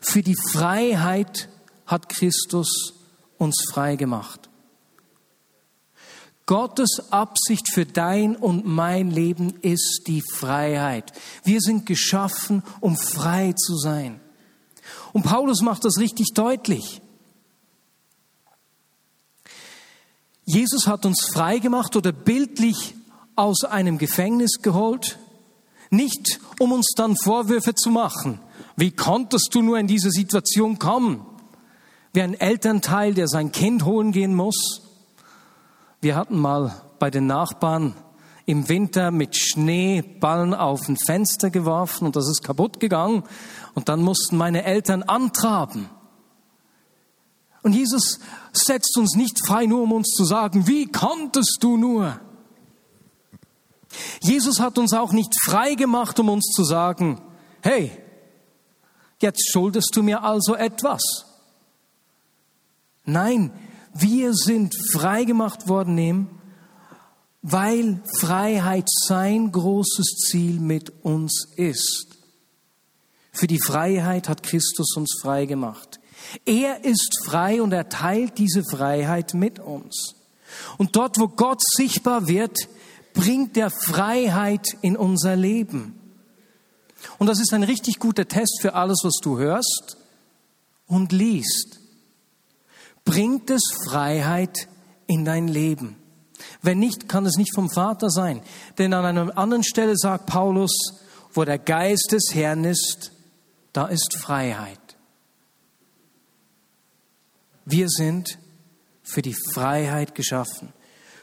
Für 0.00 0.22
die 0.22 0.36
Freiheit 0.52 1.48
hat 1.86 2.08
Christus 2.08 2.94
uns 3.38 3.56
frei 3.72 3.96
gemacht. 3.96 4.48
Gottes 6.46 7.12
Absicht 7.12 7.70
für 7.70 7.84
dein 7.84 8.34
und 8.34 8.66
mein 8.66 9.10
Leben 9.10 9.54
ist 9.60 10.04
die 10.06 10.22
Freiheit. 10.22 11.12
Wir 11.44 11.60
sind 11.60 11.84
geschaffen, 11.84 12.62
um 12.80 12.96
frei 12.96 13.52
zu 13.52 13.76
sein. 13.76 14.20
Und 15.12 15.24
Paulus 15.24 15.60
macht 15.60 15.84
das 15.84 15.98
richtig 15.98 16.28
deutlich. 16.34 17.02
Jesus 20.46 20.86
hat 20.86 21.04
uns 21.04 21.28
frei 21.34 21.58
gemacht 21.58 21.94
oder 21.96 22.12
bildlich 22.12 22.94
aus 23.36 23.64
einem 23.64 23.98
Gefängnis 23.98 24.62
geholt, 24.62 25.18
nicht 25.90 26.40
um 26.58 26.72
uns 26.72 26.92
dann 26.96 27.14
Vorwürfe 27.22 27.74
zu 27.74 27.90
machen. 27.90 28.40
Wie 28.78 28.92
konntest 28.92 29.48
du 29.52 29.60
nur 29.60 29.76
in 29.76 29.88
diese 29.88 30.12
Situation 30.12 30.78
kommen? 30.78 31.26
Wie 32.12 32.22
ein 32.22 32.34
Elternteil, 32.34 33.12
der 33.12 33.26
sein 33.26 33.50
Kind 33.50 33.84
holen 33.84 34.12
gehen 34.12 34.36
muss. 34.36 34.82
Wir 36.00 36.14
hatten 36.14 36.38
mal 36.38 36.80
bei 37.00 37.10
den 37.10 37.26
Nachbarn 37.26 37.94
im 38.46 38.68
Winter 38.68 39.10
mit 39.10 39.36
Schneeballen 39.36 40.54
auf 40.54 40.88
ein 40.88 40.96
Fenster 40.96 41.50
geworfen 41.50 42.06
und 42.06 42.14
das 42.14 42.28
ist 42.28 42.44
kaputt 42.44 42.78
gegangen 42.78 43.24
und 43.74 43.88
dann 43.88 44.00
mussten 44.00 44.36
meine 44.36 44.62
Eltern 44.62 45.02
antraben. 45.02 45.90
Und 47.64 47.72
Jesus 47.72 48.20
setzt 48.52 48.96
uns 48.96 49.16
nicht 49.16 49.44
frei, 49.44 49.66
nur 49.66 49.82
um 49.82 49.90
uns 49.90 50.10
zu 50.10 50.24
sagen, 50.24 50.68
wie 50.68 50.86
konntest 50.86 51.58
du 51.62 51.76
nur? 51.76 52.20
Jesus 54.20 54.60
hat 54.60 54.78
uns 54.78 54.92
auch 54.92 55.10
nicht 55.10 55.34
frei 55.44 55.74
gemacht, 55.74 56.20
um 56.20 56.28
uns 56.28 56.44
zu 56.54 56.62
sagen, 56.62 57.20
hey, 57.60 57.90
jetzt 59.20 59.50
schuldest 59.50 59.90
du 59.94 60.02
mir 60.02 60.22
also 60.22 60.54
etwas. 60.54 61.02
Nein, 63.04 63.52
wir 63.94 64.34
sind 64.34 64.74
frei 64.92 65.24
gemacht 65.24 65.68
worden, 65.68 66.28
weil 67.42 68.02
Freiheit 68.20 68.88
sein 69.06 69.50
großes 69.50 70.16
Ziel 70.28 70.60
mit 70.60 70.92
uns 71.04 71.48
ist. 71.56 72.18
Für 73.32 73.46
die 73.46 73.60
Freiheit 73.60 74.28
hat 74.28 74.42
Christus 74.42 74.96
uns 74.96 75.18
frei 75.22 75.46
gemacht. 75.46 76.00
Er 76.44 76.84
ist 76.84 77.20
frei 77.24 77.62
und 77.62 77.72
er 77.72 77.88
teilt 77.88 78.38
diese 78.38 78.64
Freiheit 78.64 79.34
mit 79.34 79.58
uns. 79.58 80.14
Und 80.76 80.96
dort, 80.96 81.18
wo 81.18 81.28
Gott 81.28 81.62
sichtbar 81.62 82.26
wird, 82.28 82.56
bringt 83.14 83.56
er 83.56 83.70
Freiheit 83.70 84.66
in 84.82 84.96
unser 84.96 85.36
Leben. 85.36 85.97
Und 87.18 87.26
das 87.26 87.40
ist 87.40 87.52
ein 87.52 87.62
richtig 87.62 87.98
guter 87.98 88.26
Test 88.26 88.58
für 88.60 88.74
alles, 88.74 89.00
was 89.02 89.14
du 89.22 89.38
hörst 89.38 89.96
und 90.86 91.12
liest. 91.12 91.80
Bringt 93.04 93.50
es 93.50 93.62
Freiheit 93.88 94.68
in 95.06 95.24
dein 95.24 95.48
Leben? 95.48 95.96
Wenn 96.62 96.78
nicht, 96.78 97.08
kann 97.08 97.26
es 97.26 97.36
nicht 97.36 97.54
vom 97.54 97.70
Vater 97.70 98.10
sein. 98.10 98.42
Denn 98.78 98.92
an 98.92 99.04
einer 99.04 99.36
anderen 99.38 99.64
Stelle 99.64 99.96
sagt 99.96 100.26
Paulus, 100.26 100.72
wo 101.32 101.44
der 101.44 101.58
Geist 101.58 102.12
des 102.12 102.34
Herrn 102.34 102.64
ist, 102.64 103.12
da 103.72 103.86
ist 103.86 104.16
Freiheit. 104.18 104.80
Wir 107.64 107.88
sind 107.88 108.38
für 109.02 109.22
die 109.22 109.36
Freiheit 109.52 110.14
geschaffen. 110.14 110.72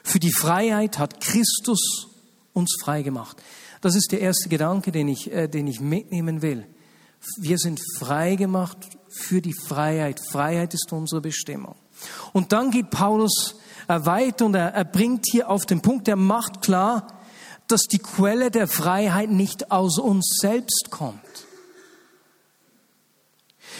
Für 0.03 0.19
die 0.19 0.31
Freiheit 0.31 0.99
hat 0.99 1.19
Christus 1.19 2.07
uns 2.53 2.75
frei 2.81 3.01
gemacht. 3.01 3.41
Das 3.81 3.95
ist 3.95 4.11
der 4.11 4.21
erste 4.21 4.49
Gedanke, 4.49 4.91
den 4.91 5.07
ich, 5.07 5.31
äh, 5.31 5.47
den 5.47 5.67
ich 5.67 5.79
mitnehmen 5.79 6.41
will. 6.41 6.65
Wir 7.37 7.57
sind 7.57 7.79
frei 7.97 8.35
gemacht 8.35 8.77
für 9.09 9.41
die 9.41 9.53
Freiheit. 9.53 10.19
Freiheit 10.19 10.73
ist 10.73 10.91
unsere 10.91 11.21
Bestimmung. 11.21 11.75
Und 12.33 12.51
dann 12.51 12.71
geht 12.71 12.89
Paulus 12.89 13.55
äh, 13.87 13.99
weiter 14.05 14.45
und 14.45 14.55
er, 14.55 14.73
er 14.73 14.85
bringt 14.85 15.25
hier 15.29 15.49
auf 15.49 15.65
den 15.65 15.81
Punkt, 15.81 16.07
er 16.07 16.15
macht 16.15 16.61
klar, 16.61 17.07
dass 17.67 17.81
die 17.83 17.99
Quelle 17.99 18.51
der 18.51 18.67
Freiheit 18.67 19.31
nicht 19.31 19.71
aus 19.71 19.97
uns 19.97 20.37
selbst 20.39 20.89
kommt. 20.91 21.19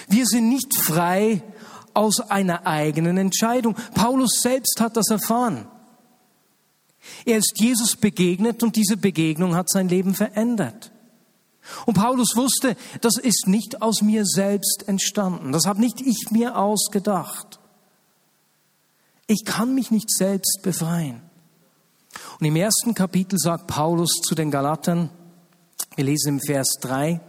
Wir 0.08 0.26
sind 0.26 0.50
nicht 0.50 0.76
frei 0.76 1.44
aus 1.94 2.20
einer 2.20 2.66
eigenen 2.68 3.18
Entscheidung. 3.18 3.76
Paulus 3.94 4.40
selbst 4.42 4.80
hat 4.82 4.98
das 4.98 5.10
erfahren. 5.10 5.68
Er 7.26 7.38
ist 7.38 7.54
Jesus 7.58 7.96
begegnet 7.96 8.64
und 8.64 8.76
diese 8.76 8.98
Begegnung 8.98 9.56
hat 9.56 9.70
sein 9.70 9.90
Leben 9.90 10.14
verändert. 10.14 10.92
Und 11.86 11.96
Paulus 11.96 12.36
wusste, 12.36 12.76
das 13.02 13.18
ist 13.18 13.48
nicht 13.48 13.82
aus 13.82 14.02
mir 14.02 14.26
selbst 14.26 14.88
entstanden. 14.88 15.52
Das 15.52 15.66
habe 15.66 15.80
nicht 15.80 16.02
ich 16.02 16.30
mir 16.32 16.58
ausgedacht. 16.58 17.60
Ich 19.28 19.44
kann 19.46 19.74
mich 19.74 19.90
nicht 19.90 20.12
selbst 20.12 20.60
befreien. 20.62 21.22
Und 22.40 22.46
im 22.46 22.56
ersten 22.56 22.94
Kapitel 22.94 23.38
sagt 23.40 23.68
Paulus 23.68 24.22
zu 24.24 24.36
den 24.36 24.52
Galatern, 24.52 25.10
wir 25.96 26.06
lesen 26.06 26.36
im 26.36 26.40
Vers 26.40 26.78
3, 26.82 27.22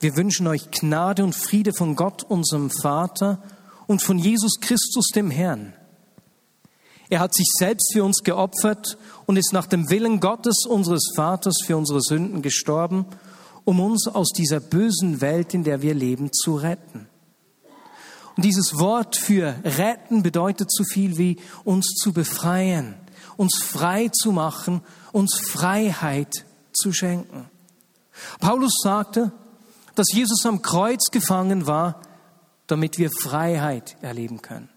wir 0.00 0.16
wünschen 0.16 0.46
euch 0.46 0.70
Gnade 0.70 1.24
und 1.24 1.34
Friede 1.34 1.72
von 1.72 1.96
Gott, 1.96 2.22
unserem 2.22 2.70
Vater, 2.70 3.42
und 3.88 4.00
von 4.00 4.18
Jesus 4.18 4.60
Christus, 4.60 5.08
dem 5.08 5.30
Herrn. 5.30 5.72
Er 7.10 7.20
hat 7.20 7.34
sich 7.34 7.46
selbst 7.58 7.92
für 7.92 8.04
uns 8.04 8.22
geopfert 8.22 8.98
und 9.26 9.36
ist 9.36 9.52
nach 9.52 9.66
dem 9.66 9.88
Willen 9.90 10.20
Gottes, 10.20 10.66
unseres 10.68 11.12
Vaters, 11.16 11.56
für 11.64 11.76
unsere 11.76 12.00
Sünden 12.00 12.42
gestorben, 12.42 13.06
um 13.64 13.80
uns 13.80 14.06
aus 14.06 14.28
dieser 14.28 14.60
bösen 14.60 15.20
Welt, 15.20 15.54
in 15.54 15.64
der 15.64 15.82
wir 15.82 15.94
leben, 15.94 16.32
zu 16.32 16.56
retten. 16.56 17.08
Und 18.36 18.44
dieses 18.44 18.78
Wort 18.78 19.16
für 19.16 19.56
retten 19.64 20.22
bedeutet 20.22 20.70
so 20.70 20.84
viel 20.84 21.18
wie 21.18 21.38
uns 21.64 21.86
zu 22.00 22.12
befreien, 22.12 22.94
uns 23.36 23.58
frei 23.62 24.08
zu 24.08 24.32
machen, 24.32 24.82
uns 25.12 25.38
Freiheit 25.38 26.44
zu 26.72 26.92
schenken. 26.92 27.50
Paulus 28.38 28.72
sagte, 28.82 29.32
dass 29.94 30.12
Jesus 30.12 30.46
am 30.46 30.62
Kreuz 30.62 31.10
gefangen 31.10 31.66
war, 31.66 32.00
damit 32.68 32.98
wir 32.98 33.10
Freiheit 33.10 33.96
erleben 34.02 34.42
können. 34.42 34.68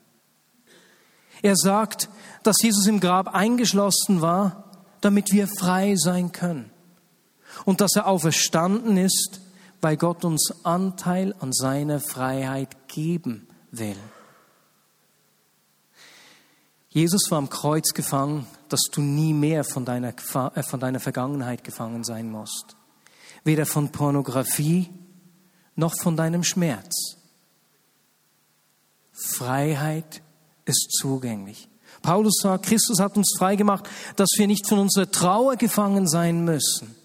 Er 1.41 1.55
sagt, 1.55 2.09
dass 2.43 2.57
Jesus 2.61 2.87
im 2.87 2.99
Grab 2.99 3.33
eingeschlossen 3.33 4.21
war, 4.21 4.71
damit 5.01 5.31
wir 5.31 5.47
frei 5.47 5.95
sein 5.95 6.31
können. 6.31 6.71
Und 7.65 7.81
dass 7.81 7.95
er 7.95 8.07
auferstanden 8.07 8.97
ist, 8.97 9.41
weil 9.81 9.97
Gott 9.97 10.23
uns 10.23 10.53
Anteil 10.63 11.35
an 11.39 11.51
seiner 11.51 11.99
Freiheit 11.99 12.87
geben 12.87 13.47
will. 13.71 13.97
Jesus 16.89 17.31
war 17.31 17.37
am 17.37 17.49
Kreuz 17.49 17.93
gefangen, 17.93 18.45
dass 18.69 18.81
du 18.91 19.01
nie 19.01 19.33
mehr 19.33 19.63
von 19.63 19.85
deiner, 19.85 20.13
äh, 20.55 20.63
von 20.63 20.79
deiner 20.79 20.99
Vergangenheit 20.99 21.63
gefangen 21.63 22.03
sein 22.03 22.29
musst. 22.29 22.75
Weder 23.43 23.65
von 23.65 23.91
Pornografie, 23.91 24.89
noch 25.75 25.95
von 25.95 26.15
deinem 26.15 26.43
Schmerz. 26.43 27.15
Freiheit 29.13 30.21
ist 30.71 30.91
zugänglich. 30.99 31.69
Paulus 32.01 32.39
sagt, 32.41 32.65
Christus 32.65 32.99
hat 32.99 33.15
uns 33.15 33.35
frei 33.37 33.55
gemacht, 33.55 33.87
dass 34.15 34.29
wir 34.37 34.47
nicht 34.47 34.67
von 34.67 34.79
unserer 34.79 35.11
Trauer 35.11 35.55
gefangen 35.55 36.07
sein 36.07 36.43
müssen. 36.43 36.95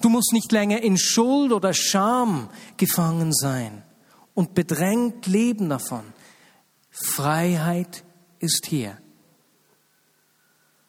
Du 0.00 0.08
musst 0.08 0.32
nicht 0.32 0.50
länger 0.52 0.82
in 0.82 0.98
Schuld 0.98 1.52
oder 1.52 1.72
Scham 1.74 2.48
gefangen 2.76 3.32
sein 3.32 3.82
und 4.34 4.54
bedrängt 4.54 5.26
leben 5.26 5.68
davon. 5.68 6.04
Freiheit 6.90 8.04
ist 8.38 8.66
hier. 8.66 8.98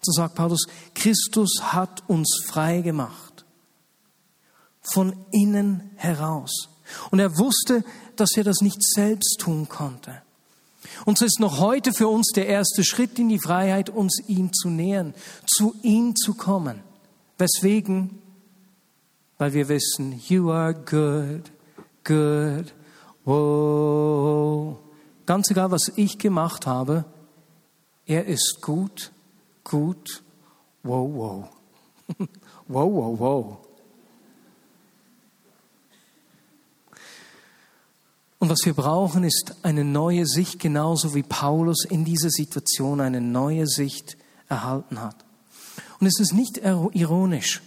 So 0.01 0.11
sagt 0.11 0.35
Paulus, 0.35 0.65
Christus 0.93 1.59
hat 1.61 2.03
uns 2.07 2.43
frei 2.45 2.81
gemacht. 2.81 3.45
Von 4.81 5.25
innen 5.31 5.91
heraus. 5.95 6.69
Und 7.09 7.19
er 7.19 7.37
wusste, 7.37 7.85
dass 8.17 8.35
er 8.35 8.43
das 8.43 8.59
nicht 8.61 8.83
selbst 8.83 9.37
tun 9.39 9.69
konnte. 9.69 10.21
Und 11.05 11.17
so 11.17 11.25
ist 11.25 11.39
noch 11.39 11.59
heute 11.59 11.93
für 11.93 12.07
uns 12.07 12.31
der 12.35 12.47
erste 12.47 12.83
Schritt 12.83 13.19
in 13.19 13.29
die 13.29 13.39
Freiheit, 13.39 13.89
uns 13.89 14.21
ihm 14.27 14.51
zu 14.53 14.69
nähern, 14.69 15.13
zu 15.45 15.75
ihm 15.81 16.15
zu 16.15 16.33
kommen. 16.33 16.81
Weswegen? 17.37 18.21
Weil 19.37 19.53
wir 19.53 19.67
wissen, 19.67 20.21
you 20.27 20.51
are 20.51 20.73
good, 20.73 21.51
good, 22.03 22.73
wow. 23.25 24.77
Ganz 25.25 25.49
egal, 25.49 25.71
was 25.71 25.91
ich 25.95 26.17
gemacht 26.17 26.67
habe, 26.67 27.05
er 28.05 28.25
ist 28.25 28.59
gut, 28.61 29.11
gut, 29.63 30.23
wow, 30.83 31.09
wow. 31.13 31.49
wow, 32.67 32.93
wow, 32.93 33.19
wow. 33.19 33.57
Und 38.43 38.49
was 38.49 38.65
wir 38.65 38.73
brauchen, 38.73 39.23
ist 39.23 39.55
eine 39.61 39.85
neue 39.85 40.25
Sicht, 40.25 40.59
genauso 40.59 41.15
wie 41.15 41.23
Paulus 41.23 41.85
in 41.85 42.03
dieser 42.03 42.29
Situation 42.29 42.99
eine 42.99 43.21
neue 43.21 43.67
Sicht 43.67 44.17
erhalten 44.49 44.99
hat. 44.99 45.15
Und 46.01 46.07
es 46.07 46.19
ist 46.19 46.33
nicht 46.33 46.57
ironisch, 46.57 47.61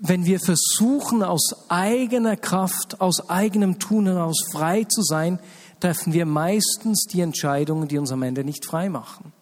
wenn 0.00 0.24
wir 0.24 0.40
versuchen, 0.40 1.22
aus 1.22 1.68
eigener 1.68 2.38
Kraft, 2.38 3.02
aus 3.02 3.28
eigenem 3.28 3.78
Tun 3.78 4.06
heraus 4.06 4.38
frei 4.50 4.84
zu 4.84 5.02
sein, 5.02 5.38
treffen 5.80 6.14
wir 6.14 6.24
meistens 6.24 7.04
die 7.04 7.20
Entscheidungen, 7.20 7.88
die 7.88 7.98
uns 7.98 8.12
am 8.12 8.22
Ende 8.22 8.42
nicht 8.42 8.64
frei 8.64 8.88
machen. 8.88 9.34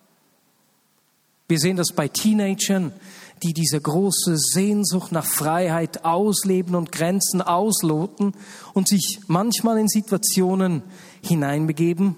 Wir 1.46 1.60
sehen 1.60 1.76
das 1.76 1.92
bei 1.94 2.08
Teenagern, 2.08 2.92
die 3.42 3.52
diese 3.52 3.80
große 3.80 4.36
Sehnsucht 4.38 5.12
nach 5.12 5.26
Freiheit 5.26 6.04
ausleben 6.04 6.74
und 6.74 6.92
Grenzen 6.92 7.42
ausloten 7.42 8.34
und 8.72 8.88
sich 8.88 9.20
manchmal 9.26 9.78
in 9.78 9.88
Situationen 9.88 10.82
hineinbegeben, 11.22 12.16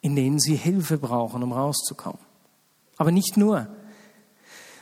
in 0.00 0.16
denen 0.16 0.38
sie 0.38 0.56
Hilfe 0.56 0.98
brauchen, 0.98 1.42
um 1.42 1.52
rauszukommen. 1.52 2.20
Aber 2.96 3.10
nicht 3.10 3.36
nur. 3.36 3.68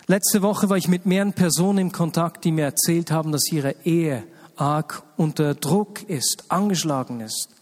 Letzte 0.07 0.43
Woche 0.43 0.71
war 0.71 0.77
ich 0.77 0.89
mit 0.89 1.07
mehreren 1.07 1.35
Personen 1.35 1.79
im 1.79 1.93
Kontakt, 1.93 2.45
die 2.45 2.53
mir 2.53 2.65
erzählt 2.65 3.11
haben, 3.11 3.31
dass 3.31 3.53
ihre 3.53 3.77
Ehe 3.85 4.25
arg 4.57 5.03
unter 5.17 5.55
Druck 5.55 6.03
ist, 6.09 6.45
angeschlagen 6.49 7.21
ist. 7.21 7.58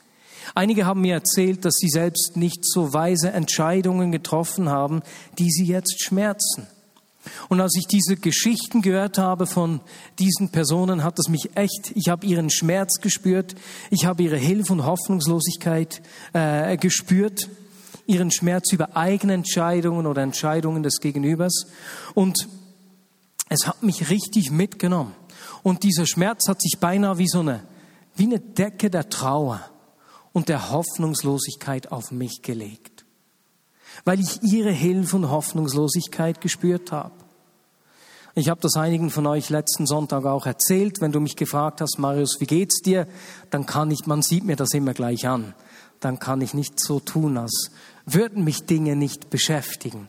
Einige 0.54 0.86
haben 0.86 1.00
mir 1.00 1.14
erzählt, 1.14 1.64
dass 1.64 1.74
sie 1.74 1.88
selbst 1.88 2.36
nicht 2.36 2.64
so 2.64 2.92
weise 2.92 3.30
Entscheidungen 3.32 4.12
getroffen 4.12 4.68
haben, 4.68 5.02
die 5.38 5.50
sie 5.50 5.66
jetzt 5.66 6.02
schmerzen. 6.02 6.66
Und 7.48 7.60
als 7.60 7.74
ich 7.76 7.86
diese 7.86 8.16
Geschichten 8.16 8.82
gehört 8.82 9.18
habe 9.18 9.46
von 9.46 9.80
diesen 10.18 10.50
Personen, 10.50 11.02
hat 11.02 11.18
es 11.18 11.28
mich 11.28 11.56
echt, 11.56 11.92
ich 11.94 12.08
habe 12.08 12.26
ihren 12.26 12.50
Schmerz 12.50 13.00
gespürt, 13.00 13.54
ich 13.90 14.06
habe 14.06 14.22
ihre 14.22 14.36
Hilfe 14.36 14.72
und 14.72 14.84
Hoffnungslosigkeit 14.84 16.02
äh, 16.32 16.76
gespürt, 16.76 17.48
ihren 18.06 18.30
Schmerz 18.30 18.72
über 18.72 18.96
eigene 18.96 19.34
Entscheidungen 19.34 20.06
oder 20.06 20.22
Entscheidungen 20.22 20.82
des 20.82 21.00
Gegenübers. 21.00 21.66
Und 22.14 22.48
es 23.48 23.66
hat 23.66 23.82
mich 23.82 24.10
richtig 24.10 24.50
mitgenommen. 24.50 25.14
Und 25.62 25.82
dieser 25.82 26.06
Schmerz 26.06 26.48
hat 26.48 26.60
sich 26.60 26.78
beinahe 26.78 27.18
wie 27.18 27.28
so 27.28 27.40
eine, 27.40 27.62
wie 28.14 28.24
eine 28.24 28.38
Decke 28.38 28.90
der 28.90 29.08
Trauer 29.08 29.68
und 30.36 30.50
der 30.50 30.70
Hoffnungslosigkeit 30.70 31.90
auf 31.90 32.10
mich 32.10 32.42
gelegt. 32.42 33.06
Weil 34.04 34.20
ich 34.20 34.42
ihre 34.42 34.70
Hilfe 34.70 35.16
und 35.16 35.30
Hoffnungslosigkeit 35.30 36.42
gespürt 36.42 36.92
habe. 36.92 37.14
Ich 38.34 38.50
habe 38.50 38.60
das 38.60 38.74
einigen 38.74 39.08
von 39.08 39.26
euch 39.26 39.48
letzten 39.48 39.86
Sonntag 39.86 40.26
auch 40.26 40.44
erzählt. 40.44 41.00
Wenn 41.00 41.10
du 41.10 41.20
mich 41.20 41.36
gefragt 41.36 41.80
hast, 41.80 41.98
Marius, 41.98 42.36
wie 42.38 42.46
geht's 42.46 42.82
dir? 42.82 43.08
Dann 43.48 43.64
kann 43.64 43.90
ich, 43.90 44.04
man 44.04 44.20
sieht 44.20 44.44
mir 44.44 44.56
das 44.56 44.74
immer 44.74 44.92
gleich 44.92 45.26
an. 45.26 45.54
Dann 46.00 46.18
kann 46.18 46.42
ich 46.42 46.52
nicht 46.52 46.80
so 46.80 47.00
tun, 47.00 47.38
als 47.38 47.70
würden 48.04 48.44
mich 48.44 48.66
Dinge 48.66 48.94
nicht 48.94 49.30
beschäftigen. 49.30 50.08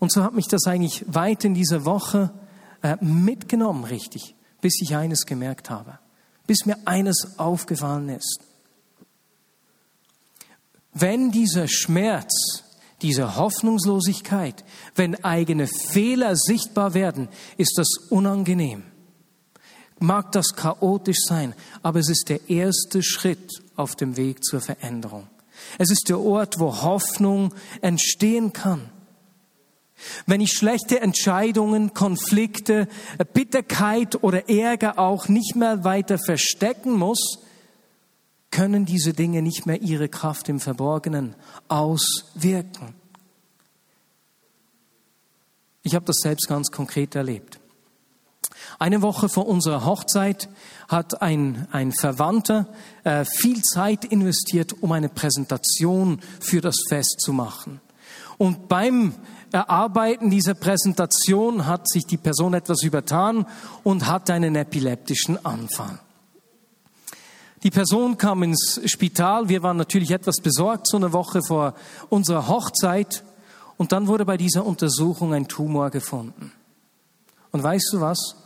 Und 0.00 0.12
so 0.12 0.22
hat 0.22 0.34
mich 0.34 0.48
das 0.48 0.66
eigentlich 0.66 1.06
weit 1.06 1.46
in 1.46 1.54
dieser 1.54 1.86
Woche 1.86 2.30
äh, 2.82 3.02
mitgenommen, 3.02 3.84
richtig, 3.84 4.34
bis 4.60 4.82
ich 4.82 4.94
eines 4.94 5.24
gemerkt 5.24 5.70
habe, 5.70 5.98
bis 6.46 6.66
mir 6.66 6.76
eines 6.84 7.38
aufgefallen 7.38 8.10
ist. 8.10 8.51
Wenn 11.02 11.32
dieser 11.32 11.66
Schmerz, 11.66 12.62
diese 13.02 13.34
Hoffnungslosigkeit, 13.34 14.62
wenn 14.94 15.24
eigene 15.24 15.66
Fehler 15.66 16.36
sichtbar 16.36 16.94
werden, 16.94 17.28
ist 17.56 17.76
das 17.76 17.88
unangenehm. 18.08 18.84
Mag 19.98 20.30
das 20.30 20.54
chaotisch 20.54 21.18
sein, 21.26 21.54
aber 21.82 21.98
es 21.98 22.08
ist 22.08 22.28
der 22.28 22.48
erste 22.48 23.02
Schritt 23.02 23.64
auf 23.74 23.96
dem 23.96 24.16
Weg 24.16 24.44
zur 24.44 24.60
Veränderung. 24.60 25.26
Es 25.76 25.90
ist 25.90 26.08
der 26.08 26.20
Ort, 26.20 26.60
wo 26.60 26.82
Hoffnung 26.82 27.52
entstehen 27.80 28.52
kann. 28.52 28.88
Wenn 30.26 30.40
ich 30.40 30.52
schlechte 30.52 31.00
Entscheidungen, 31.00 31.94
Konflikte, 31.94 32.86
Bitterkeit 33.34 34.22
oder 34.22 34.48
Ärger 34.48 35.00
auch 35.00 35.26
nicht 35.26 35.56
mehr 35.56 35.82
weiter 35.82 36.18
verstecken 36.24 36.92
muss, 36.92 37.40
können 38.52 38.84
diese 38.84 39.12
Dinge 39.12 39.42
nicht 39.42 39.66
mehr 39.66 39.82
ihre 39.82 40.08
Kraft 40.08 40.48
im 40.48 40.60
Verborgenen 40.60 41.34
auswirken. 41.66 42.94
Ich 45.82 45.96
habe 45.96 46.04
das 46.04 46.18
selbst 46.18 46.46
ganz 46.46 46.70
konkret 46.70 47.16
erlebt. 47.16 47.58
Eine 48.78 49.02
Woche 49.02 49.28
vor 49.28 49.48
unserer 49.48 49.84
Hochzeit 49.84 50.48
hat 50.88 51.22
ein, 51.22 51.66
ein 51.72 51.92
Verwandter 51.92 52.68
äh, 53.02 53.24
viel 53.24 53.62
Zeit 53.62 54.04
investiert, 54.04 54.74
um 54.80 54.92
eine 54.92 55.08
Präsentation 55.08 56.20
für 56.40 56.60
das 56.60 56.76
Fest 56.88 57.20
zu 57.20 57.32
machen. 57.32 57.80
Und 58.38 58.68
beim 58.68 59.14
Erarbeiten 59.52 60.30
dieser 60.30 60.54
Präsentation 60.54 61.66
hat 61.66 61.88
sich 61.88 62.06
die 62.06 62.16
Person 62.16 62.54
etwas 62.54 62.82
übertan 62.82 63.46
und 63.82 64.06
hat 64.06 64.30
einen 64.30 64.56
epileptischen 64.56 65.44
Anfall. 65.44 65.98
Die 67.62 67.70
Person 67.70 68.18
kam 68.18 68.42
ins 68.42 68.80
Spital. 68.86 69.48
Wir 69.48 69.62
waren 69.62 69.76
natürlich 69.76 70.10
etwas 70.10 70.38
besorgt, 70.38 70.88
so 70.88 70.96
eine 70.96 71.12
Woche 71.12 71.40
vor 71.46 71.74
unserer 72.08 72.48
Hochzeit. 72.48 73.22
Und 73.76 73.92
dann 73.92 74.08
wurde 74.08 74.24
bei 74.24 74.36
dieser 74.36 74.66
Untersuchung 74.66 75.32
ein 75.32 75.46
Tumor 75.46 75.90
gefunden. 75.90 76.52
Und 77.52 77.62
weißt 77.62 77.90
du 77.92 78.00
was? 78.00 78.36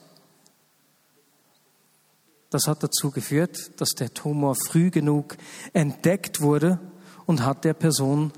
Das 2.50 2.68
hat 2.68 2.82
dazu 2.82 3.10
geführt, 3.10 3.80
dass 3.80 3.90
der 3.90 4.12
Tumor 4.12 4.54
früh 4.54 4.90
genug 4.90 5.36
entdeckt 5.72 6.40
wurde 6.40 6.78
und 7.24 7.44
hat 7.44 7.64
der 7.64 7.74
Person 7.74 8.32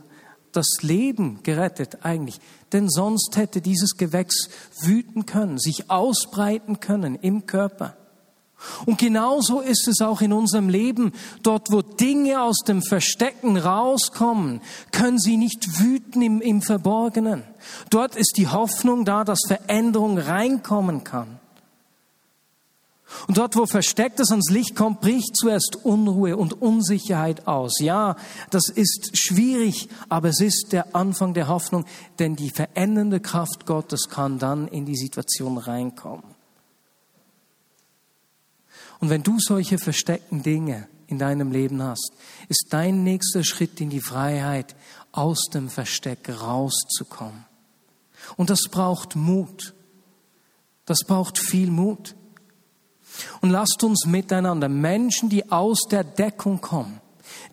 das 0.53 0.67
Leben 0.81 1.43
gerettet 1.43 2.05
eigentlich. 2.05 2.41
Denn 2.73 2.89
sonst 2.89 3.37
hätte 3.37 3.61
dieses 3.61 3.97
Gewächs 3.97 4.49
wüten 4.81 5.27
können, 5.27 5.59
sich 5.59 5.91
ausbreiten 5.91 6.81
können 6.81 7.17
im 7.17 7.47
Körper. 7.47 7.98
Und 8.87 8.99
genauso 8.99 9.61
ist 9.61 9.87
es 9.87 10.01
auch 10.01 10.21
in 10.21 10.33
unserem 10.33 10.69
Leben. 10.69 11.13
Dort, 11.43 11.71
wo 11.71 11.83
Dinge 11.83 12.43
aus 12.43 12.59
dem 12.67 12.83
Verstecken 12.83 13.57
rauskommen, 13.57 14.61
können 14.91 15.19
sie 15.19 15.37
nicht 15.37 15.81
wüten 15.81 16.23
im, 16.23 16.41
im 16.41 16.61
Verborgenen. 16.63 17.45
Dort 17.91 18.17
ist 18.17 18.35
die 18.37 18.49
Hoffnung 18.49 19.05
da, 19.05 19.25
dass 19.25 19.41
Veränderung 19.47 20.19
reinkommen 20.19 21.05
kann. 21.05 21.39
Und 23.27 23.39
dort, 23.39 23.57
wo 23.57 23.65
Verstecktes 23.65 24.31
ans 24.31 24.51
Licht 24.51 24.77
kommt, 24.77 25.01
bricht 25.01 25.37
zuerst 25.37 25.77
Unruhe 25.85 26.37
und 26.37 26.61
Unsicherheit 26.61 27.47
aus. 27.47 27.81
Ja, 27.81 28.17
das 28.51 28.69
ist 28.69 29.17
schwierig, 29.17 29.89
aber 30.09 30.29
es 30.29 30.41
ist 30.41 30.73
der 30.73 30.95
Anfang 30.95 31.33
der 31.33 31.49
Hoffnung, 31.49 31.87
denn 32.19 32.37
die 32.37 32.51
verändernde 32.51 33.21
Kraft 33.21 33.67
Gottes 33.67 34.09
kann 34.11 34.39
dann 34.39 34.69
in 34.69 34.85
die 34.85 34.97
Situation 34.97 35.57
reinkommen. 35.57 36.38
Und 39.01 39.11
wenn 39.11 39.23
du 39.23 39.39
solche 39.39 39.79
versteckten 39.79 40.43
Dinge 40.43 40.89
in 41.07 41.19
deinem 41.19 41.53
Leben 41.53 41.83
hast, 41.83 42.13
ist 42.49 42.67
dein 42.71 43.03
nächster 43.05 43.45
Schritt 43.45 43.81
in 43.81 43.91
die 43.91 44.01
Freiheit, 44.01 44.77
aus 45.13 45.45
dem 45.53 45.69
Versteck 45.69 46.29
rauszukommen. 46.29 47.47
Und 48.37 48.51
das 48.51 48.63
braucht 48.71 49.17
Mut. 49.17 49.75
Das 50.85 50.99
braucht 51.07 51.39
viel 51.39 51.71
Mut. 51.71 52.15
Und 53.41 53.51
lasst 53.51 53.83
uns 53.83 54.07
miteinander 54.07 54.69
Menschen, 54.69 55.29
die 55.29 55.51
aus 55.51 55.87
der 55.91 56.05
Deckung 56.05 56.61
kommen, 56.61 57.01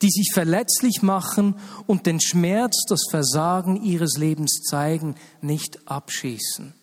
die 0.02 0.10
sich 0.10 0.32
verletzlich 0.34 1.02
machen 1.02 1.56
und 1.88 2.06
den 2.06 2.20
Schmerz, 2.20 2.84
das 2.88 3.02
Versagen 3.10 3.82
ihres 3.82 4.18
Lebens 4.18 4.62
zeigen, 4.70 5.16
nicht 5.42 5.88
abschießen. 5.88 6.74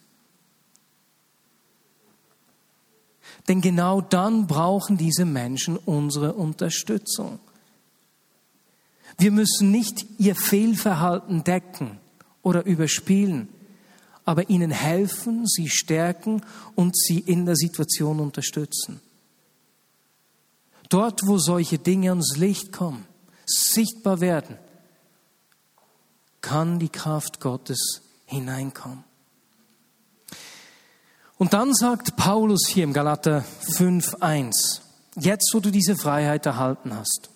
Denn 3.49 3.61
genau 3.61 4.01
dann 4.01 4.47
brauchen 4.47 4.97
diese 4.97 5.25
Menschen 5.25 5.77
unsere 5.77 6.35
Unterstützung. 6.35 7.39
Wir 9.19 9.31
müssen 9.31 9.71
nicht 9.71 10.07
ihr 10.19 10.37
Fehlverhalten 10.37 11.45
decken 11.45 11.99
oder 12.43 12.65
überspielen 12.65 13.49
aber 14.25 14.49
ihnen 14.51 14.71
helfen, 14.71 15.47
sie 15.47 15.69
stärken 15.69 16.43
und 16.75 16.97
sie 16.97 17.19
in 17.19 17.45
der 17.47 17.57
Situation 17.57 18.21
unterstützen. 18.21 19.01
Dort, 20.89 21.27
wo 21.27 21.39
solche 21.39 21.79
Dinge 21.79 22.11
ans 22.11 22.37
Licht 22.37 22.73
kommen, 22.73 23.07
sichtbar 23.47 24.21
werden, 24.21 24.59
kann 26.41 26.79
die 26.79 26.89
Kraft 26.89 27.41
Gottes 27.41 28.03
hineinkommen. 28.27 29.05
Und 31.43 31.55
dann 31.55 31.75
sagt 31.75 32.15
Paulus 32.15 32.69
hier 32.69 32.85
im 32.85 32.93
Galater 32.93 33.45
5.1, 33.77 34.81
jetzt 35.19 35.51
wo 35.53 35.59
du 35.59 35.73
diese 35.73 35.97
Freiheit 35.97 36.47
erhalten 36.47 36.97
hast, 36.97 37.31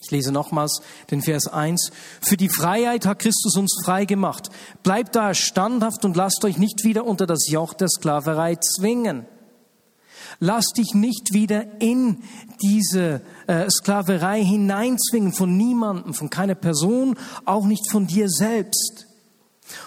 ich 0.00 0.12
lese 0.12 0.30
nochmals 0.30 0.80
den 1.10 1.20
Vers 1.20 1.48
1. 1.48 1.90
Für 2.20 2.36
die 2.36 2.48
Freiheit 2.48 3.04
hat 3.04 3.18
Christus 3.18 3.56
uns 3.56 3.76
frei 3.84 4.04
gemacht. 4.04 4.50
Bleibt 4.84 5.16
da 5.16 5.34
standhaft 5.34 6.04
und 6.04 6.16
lasst 6.16 6.44
euch 6.44 6.58
nicht 6.58 6.84
wieder 6.84 7.04
unter 7.04 7.26
das 7.26 7.48
Joch 7.48 7.74
der 7.74 7.88
Sklaverei 7.88 8.54
zwingen. 8.54 9.26
Lasst 10.38 10.74
dich 10.76 10.94
nicht 10.94 11.32
wieder 11.32 11.80
in 11.80 12.22
diese 12.62 13.20
äh, 13.48 13.68
Sklaverei 13.68 14.44
hineinzwingen 14.44 15.32
von 15.32 15.56
niemandem, 15.56 16.14
von 16.14 16.30
keiner 16.30 16.54
Person, 16.54 17.18
auch 17.46 17.66
nicht 17.66 17.90
von 17.90 18.06
dir 18.06 18.28
selbst. 18.28 19.08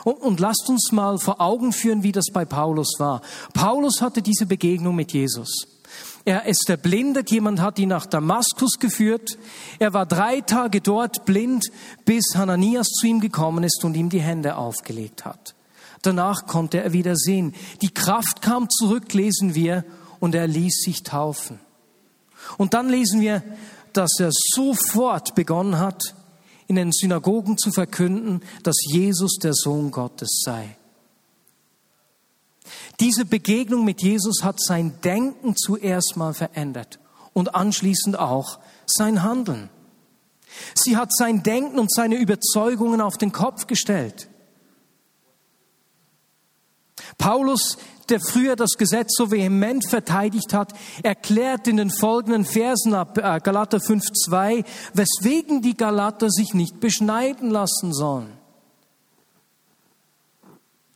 Und, 0.03 0.15
und 0.15 0.39
lasst 0.39 0.69
uns 0.69 0.91
mal 0.91 1.17
vor 1.17 1.41
Augen 1.41 1.73
führen, 1.73 2.03
wie 2.03 2.11
das 2.11 2.25
bei 2.31 2.45
Paulus 2.45 2.95
war. 2.97 3.21
Paulus 3.53 4.01
hatte 4.01 4.21
diese 4.21 4.45
Begegnung 4.45 4.95
mit 4.95 5.13
Jesus. 5.13 5.67
Er 6.25 6.45
ist 6.45 6.69
erblindet, 6.69 7.29
jemand 7.29 7.61
hat 7.61 7.77
ihn 7.77 7.89
nach 7.89 8.07
Damaskus 8.07 8.79
geführt. 8.79 9.37
Er 9.77 9.93
war 9.93 10.07
drei 10.07 10.41
Tage 10.41 10.81
dort 10.81 11.25
blind, 11.25 11.67
bis 12.03 12.35
Hananias 12.35 12.87
zu 12.87 13.05
ihm 13.05 13.19
gekommen 13.19 13.63
ist 13.63 13.83
und 13.85 13.95
ihm 13.95 14.09
die 14.09 14.21
Hände 14.21 14.55
aufgelegt 14.57 15.23
hat. 15.23 15.53
Danach 16.01 16.47
konnte 16.47 16.83
er 16.83 16.93
wieder 16.93 17.15
sehen. 17.15 17.53
Die 17.81 17.93
Kraft 17.93 18.41
kam 18.41 18.69
zurück, 18.69 19.13
lesen 19.13 19.53
wir, 19.53 19.85
und 20.19 20.33
er 20.33 20.47
ließ 20.47 20.81
sich 20.81 21.03
taufen. 21.03 21.59
Und 22.57 22.73
dann 22.73 22.89
lesen 22.89 23.21
wir, 23.21 23.43
dass 23.93 24.19
er 24.19 24.31
sofort 24.31 25.35
begonnen 25.35 25.77
hat, 25.79 26.15
in 26.67 26.75
den 26.75 26.91
Synagogen 26.91 27.57
zu 27.57 27.71
verkünden, 27.71 28.41
dass 28.63 28.75
Jesus 28.91 29.37
der 29.41 29.53
Sohn 29.53 29.91
Gottes 29.91 30.41
sei. 30.43 30.77
Diese 32.99 33.25
Begegnung 33.25 33.85
mit 33.85 34.01
Jesus 34.01 34.43
hat 34.43 34.59
sein 34.59 34.99
Denken 35.03 35.55
zuerst 35.55 36.15
mal 36.15 36.33
verändert 36.33 36.99
und 37.33 37.53
anschließend 37.53 38.17
auch 38.17 38.59
sein 38.85 39.21
Handeln. 39.23 39.69
Sie 40.73 40.95
hat 40.95 41.13
sein 41.13 41.43
Denken 41.43 41.79
und 41.79 41.93
seine 41.93 42.15
Überzeugungen 42.15 43.01
auf 43.01 43.17
den 43.17 43.31
Kopf 43.31 43.67
gestellt. 43.67 44.29
Paulus 47.17 47.77
der 48.09 48.19
früher 48.19 48.55
das 48.55 48.71
Gesetz 48.77 49.15
so 49.15 49.31
vehement 49.31 49.87
verteidigt 49.89 50.53
hat, 50.53 50.73
erklärt 51.03 51.67
in 51.67 51.77
den 51.77 51.89
folgenden 51.91 52.45
Versen 52.45 52.93
ab 52.93 53.17
äh, 53.17 53.39
Galater 53.41 53.77
5.2, 53.77 54.65
weswegen 54.93 55.61
die 55.61 55.75
Galater 55.75 56.29
sich 56.29 56.53
nicht 56.53 56.79
beschneiden 56.79 57.49
lassen 57.49 57.93
sollen. 57.93 58.31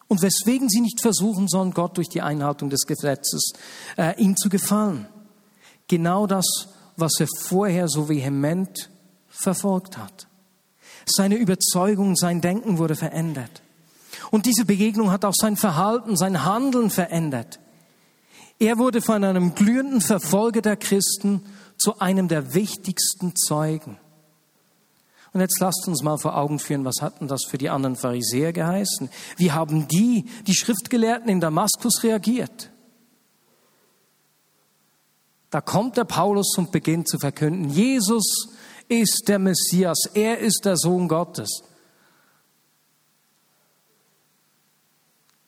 Und 0.07 0.23
weswegen 0.23 0.69
sie 0.69 0.81
nicht 0.81 1.01
versuchen 1.01 1.47
sollen, 1.47 1.71
Gott 1.71 1.97
durch 1.97 2.09
die 2.09 2.21
Einhaltung 2.21 2.69
des 2.69 2.87
Gesetzes 2.87 3.53
äh, 3.95 4.19
ihm 4.21 4.35
zu 4.35 4.49
gefallen. 4.49 5.07
Genau 5.87 6.25
das, 6.25 6.45
was 6.97 7.13
er 7.19 7.27
vorher 7.37 7.87
so 7.87 8.09
vehement 8.09 8.89
verfolgt 9.27 9.97
hat. 9.97 10.27
Seine 11.05 11.35
Überzeugung, 11.35 12.15
sein 12.15 12.41
Denken 12.41 12.77
wurde 12.77 12.95
verändert. 12.95 13.61
Und 14.31 14.45
diese 14.45 14.65
Begegnung 14.65 15.11
hat 15.11 15.25
auch 15.25 15.33
sein 15.35 15.57
Verhalten, 15.57 16.15
sein 16.17 16.43
Handeln 16.43 16.89
verändert. 16.89 17.59
Er 18.59 18.77
wurde 18.77 19.01
von 19.01 19.23
einem 19.23 19.55
glühenden 19.55 20.01
Verfolger 20.01 20.61
der 20.61 20.75
Christen 20.75 21.41
zu 21.77 21.99
einem 21.99 22.27
der 22.27 22.53
wichtigsten 22.53 23.35
Zeugen. 23.35 23.97
Und 25.31 25.41
jetzt 25.41 25.59
lasst 25.59 25.87
uns 25.87 26.01
mal 26.01 26.17
vor 26.17 26.35
Augen 26.35 26.59
führen, 26.59 26.85
was 26.85 27.01
hatten 27.01 27.27
das 27.27 27.45
für 27.47 27.57
die 27.57 27.69
anderen 27.69 27.95
Pharisäer 27.95 28.51
geheißen? 28.51 29.09
Wie 29.37 29.51
haben 29.51 29.87
die, 29.87 30.25
die 30.47 30.55
Schriftgelehrten 30.55 31.29
in 31.29 31.39
Damaskus 31.39 32.03
reagiert? 32.03 32.71
Da 35.51 35.61
kommt 35.61 35.97
der 35.97 36.03
Paulus 36.03 36.57
und 36.57 36.71
beginnt 36.71 37.07
zu 37.07 37.17
verkünden, 37.17 37.69
Jesus 37.69 38.49
ist 38.87 39.23
der 39.27 39.39
Messias, 39.39 40.09
er 40.13 40.39
ist 40.39 40.65
der 40.65 40.77
Sohn 40.77 41.07
Gottes. 41.07 41.63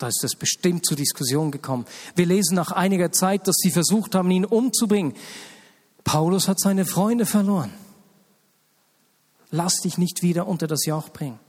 Da 0.02 0.08
ist 0.08 0.24
es 0.24 0.36
bestimmt 0.36 0.86
zur 0.86 0.98
Diskussion 0.98 1.52
gekommen. 1.52 1.86
Wir 2.16 2.26
lesen 2.26 2.56
nach 2.56 2.72
einiger 2.72 3.12
Zeit, 3.12 3.48
dass 3.48 3.58
sie 3.58 3.72
versucht 3.72 4.16
haben, 4.16 4.32
ihn 4.32 4.46
umzubringen. 4.46 5.14
Paulus 6.04 6.48
hat 6.48 6.60
seine 6.60 6.86
Freunde 6.86 7.28
verloren. 7.28 7.72
Lass 9.52 9.76
dich 9.84 9.98
nicht 9.98 10.24
wieder 10.24 10.48
unter 10.48 10.66
das 10.66 10.86
Joch 10.86 11.10
bringen. 11.10 11.40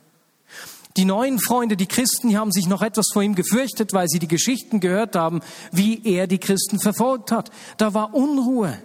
Die 0.99 1.07
neuen 1.07 1.39
Freunde, 1.39 1.79
die 1.79 1.87
Christen, 1.87 2.29
die 2.29 2.37
haben 2.37 2.53
sich 2.53 2.67
noch 2.67 2.83
etwas 2.83 3.07
vor 3.11 3.23
ihm 3.23 3.35
gefürchtet, 3.35 3.95
weil 3.95 4.09
sie 4.09 4.19
die 4.19 4.29
Geschichten 4.29 4.81
gehört 4.81 5.17
haben, 5.17 5.41
wie 5.71 6.05
er 6.05 6.27
die 6.27 6.39
Christen 6.39 6.79
verfolgt 6.79 7.33
hat. 7.33 7.51
Da 7.79 7.95
war 7.95 8.13
Unruhe. 8.13 8.77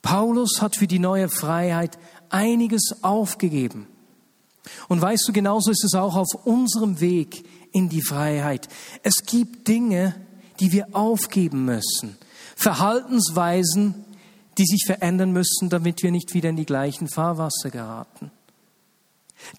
Paulus 0.00 0.60
hat 0.60 0.76
für 0.76 0.88
die 0.88 0.98
neue 0.98 1.28
Freiheit 1.28 1.98
einiges 2.28 2.96
aufgegeben. 3.02 3.86
Und 4.88 5.00
weißt 5.00 5.26
du, 5.26 5.32
genauso 5.32 5.70
ist 5.70 5.84
es 5.84 5.94
auch 5.94 6.16
auf 6.16 6.28
unserem 6.44 7.00
Weg 7.00 7.44
in 7.72 7.88
die 7.88 8.02
Freiheit. 8.02 8.68
Es 9.02 9.24
gibt 9.24 9.68
Dinge, 9.68 10.14
die 10.60 10.72
wir 10.72 10.88
aufgeben 10.92 11.64
müssen. 11.64 12.16
Verhaltensweisen, 12.54 14.04
die 14.58 14.66
sich 14.66 14.84
verändern 14.86 15.32
müssen, 15.32 15.70
damit 15.70 16.02
wir 16.02 16.10
nicht 16.10 16.34
wieder 16.34 16.50
in 16.50 16.56
die 16.56 16.66
gleichen 16.66 17.08
Fahrwasser 17.08 17.70
geraten. 17.70 18.30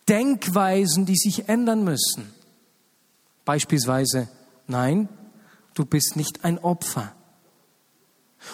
Denkweisen, 0.08 1.06
die 1.06 1.18
sich 1.18 1.50
ändern 1.50 1.84
müssen. 1.84 2.32
Beispielsweise, 3.44 4.30
nein, 4.68 5.10
du 5.74 5.86
bist 5.86 6.16
nicht 6.16 6.46
ein 6.46 6.60
Opfer. 6.60 7.14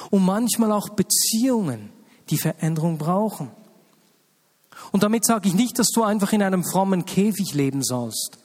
Und 0.09 0.23
manchmal 0.23 0.71
auch 0.71 0.89
Beziehungen, 0.89 1.91
die 2.29 2.37
Veränderung 2.37 2.97
brauchen. 2.97 3.51
Und 4.91 5.03
damit 5.03 5.25
sage 5.25 5.47
ich 5.47 5.55
nicht, 5.55 5.77
dass 5.79 5.89
du 5.89 6.03
einfach 6.03 6.33
in 6.33 6.41
einem 6.41 6.63
frommen 6.63 7.05
Käfig 7.05 7.53
leben 7.53 7.83
sollst. 7.83 8.37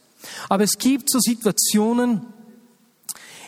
Aber 0.49 0.65
es 0.65 0.79
gibt 0.79 1.11
so 1.11 1.19
Situationen, 1.19 2.23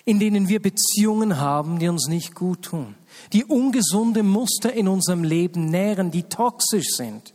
in 0.05 0.21
denen 0.21 0.49
wir 0.49 0.63
Beziehungen 0.63 1.39
haben, 1.39 1.79
die 1.79 1.89
uns 1.89 2.07
nicht 2.07 2.35
gut 2.35 2.63
tun, 2.63 2.95
die 3.33 3.45
ungesunde 3.45 4.23
Muster 4.23 4.73
in 4.73 4.89
unserem 4.89 5.25
Leben 5.25 5.67
nähren, 5.67 6.11
die 6.11 6.23
toxisch 6.23 6.91
sind. 6.91 7.35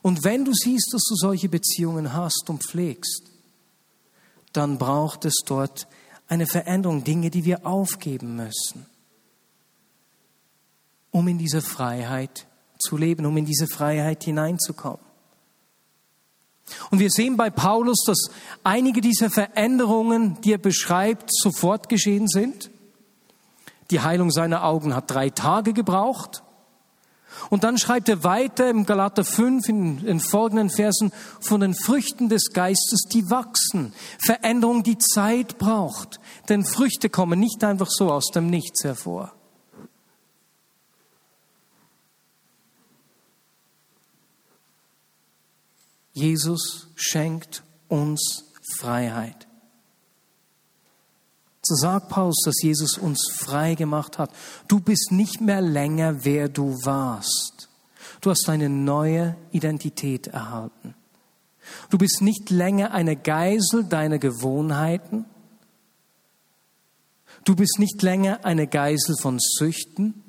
Und 0.00 0.24
wenn 0.24 0.44
du 0.44 0.52
siehst, 0.52 0.92
dass 0.92 1.02
du 1.08 1.14
solche 1.14 1.48
Beziehungen 1.48 2.12
hast 2.12 2.48
und 2.48 2.62
pflegst, 2.64 3.22
dann 4.52 4.78
braucht 4.78 5.24
es 5.24 5.42
dort 5.44 5.86
eine 6.28 6.46
Veränderung, 6.46 7.04
Dinge, 7.04 7.30
die 7.30 7.44
wir 7.44 7.66
aufgeben 7.66 8.36
müssen, 8.36 8.86
um 11.10 11.26
in 11.28 11.38
dieser 11.38 11.62
Freiheit 11.62 12.46
zu 12.82 12.96
leben, 12.96 13.26
um 13.26 13.36
in 13.36 13.46
diese 13.46 13.66
Freiheit 13.66 14.24
hineinzukommen. 14.24 15.00
Und 16.90 16.98
wir 16.98 17.10
sehen 17.10 17.36
bei 17.36 17.50
Paulus, 17.50 18.04
dass 18.06 18.30
einige 18.62 19.00
dieser 19.00 19.30
Veränderungen, 19.30 20.40
die 20.42 20.52
er 20.52 20.58
beschreibt, 20.58 21.30
sofort 21.32 21.88
geschehen 21.88 22.28
sind. 22.28 22.70
Die 23.90 24.00
Heilung 24.00 24.30
seiner 24.30 24.64
Augen 24.64 24.94
hat 24.94 25.10
drei 25.10 25.30
Tage 25.30 25.72
gebraucht. 25.72 26.42
Und 27.50 27.64
dann 27.64 27.78
schreibt 27.78 28.08
er 28.08 28.24
weiter 28.24 28.70
im 28.70 28.86
Galater 28.86 29.24
5 29.24 29.68
in, 29.68 30.06
in 30.06 30.20
folgenden 30.20 30.70
Versen 30.70 31.12
von 31.40 31.60
den 31.60 31.74
Früchten 31.74 32.28
des 32.28 32.52
Geistes, 32.52 33.02
die 33.10 33.30
wachsen. 33.30 33.92
Veränderung, 34.18 34.82
die 34.82 34.98
Zeit 34.98 35.58
braucht. 35.58 36.20
Denn 36.48 36.64
Früchte 36.64 37.10
kommen 37.10 37.40
nicht 37.40 37.64
einfach 37.64 37.88
so 37.90 38.12
aus 38.12 38.26
dem 38.32 38.48
Nichts 38.48 38.84
hervor. 38.84 39.32
Jesus 46.12 46.88
schenkt 46.94 47.62
uns 47.88 48.44
Freiheit. 48.76 49.46
So 51.64 51.76
sagt 51.76 52.08
Paulus, 52.08 52.40
dass 52.44 52.60
Jesus 52.60 52.98
uns 52.98 53.30
frei 53.32 53.76
gemacht 53.76 54.18
hat. 54.18 54.30
Du 54.66 54.80
bist 54.80 55.12
nicht 55.12 55.40
mehr 55.40 55.60
länger, 55.60 56.24
wer 56.24 56.48
du 56.48 56.76
warst. 56.84 57.68
Du 58.20 58.30
hast 58.30 58.48
eine 58.48 58.68
neue 58.68 59.36
Identität 59.52 60.26
erhalten. 60.26 60.94
Du 61.88 61.98
bist 61.98 62.20
nicht 62.20 62.50
länger 62.50 62.92
eine 62.92 63.16
Geisel 63.16 63.84
deiner 63.84 64.18
Gewohnheiten. 64.18 65.24
Du 67.44 67.54
bist 67.54 67.78
nicht 67.78 68.02
länger 68.02 68.44
eine 68.44 68.66
Geisel 68.66 69.16
von 69.20 69.38
Süchten. 69.38 70.22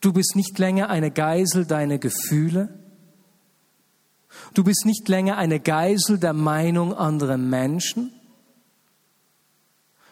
Du 0.00 0.12
bist 0.12 0.36
nicht 0.36 0.58
länger 0.58 0.90
eine 0.90 1.10
Geisel 1.10 1.64
deiner 1.64 1.98
Gefühle. 1.98 2.81
Du 4.54 4.64
bist 4.64 4.84
nicht 4.84 5.08
länger 5.08 5.36
eine 5.36 5.60
Geisel 5.60 6.18
der 6.18 6.32
Meinung 6.32 6.94
anderer 6.94 7.36
Menschen. 7.36 8.12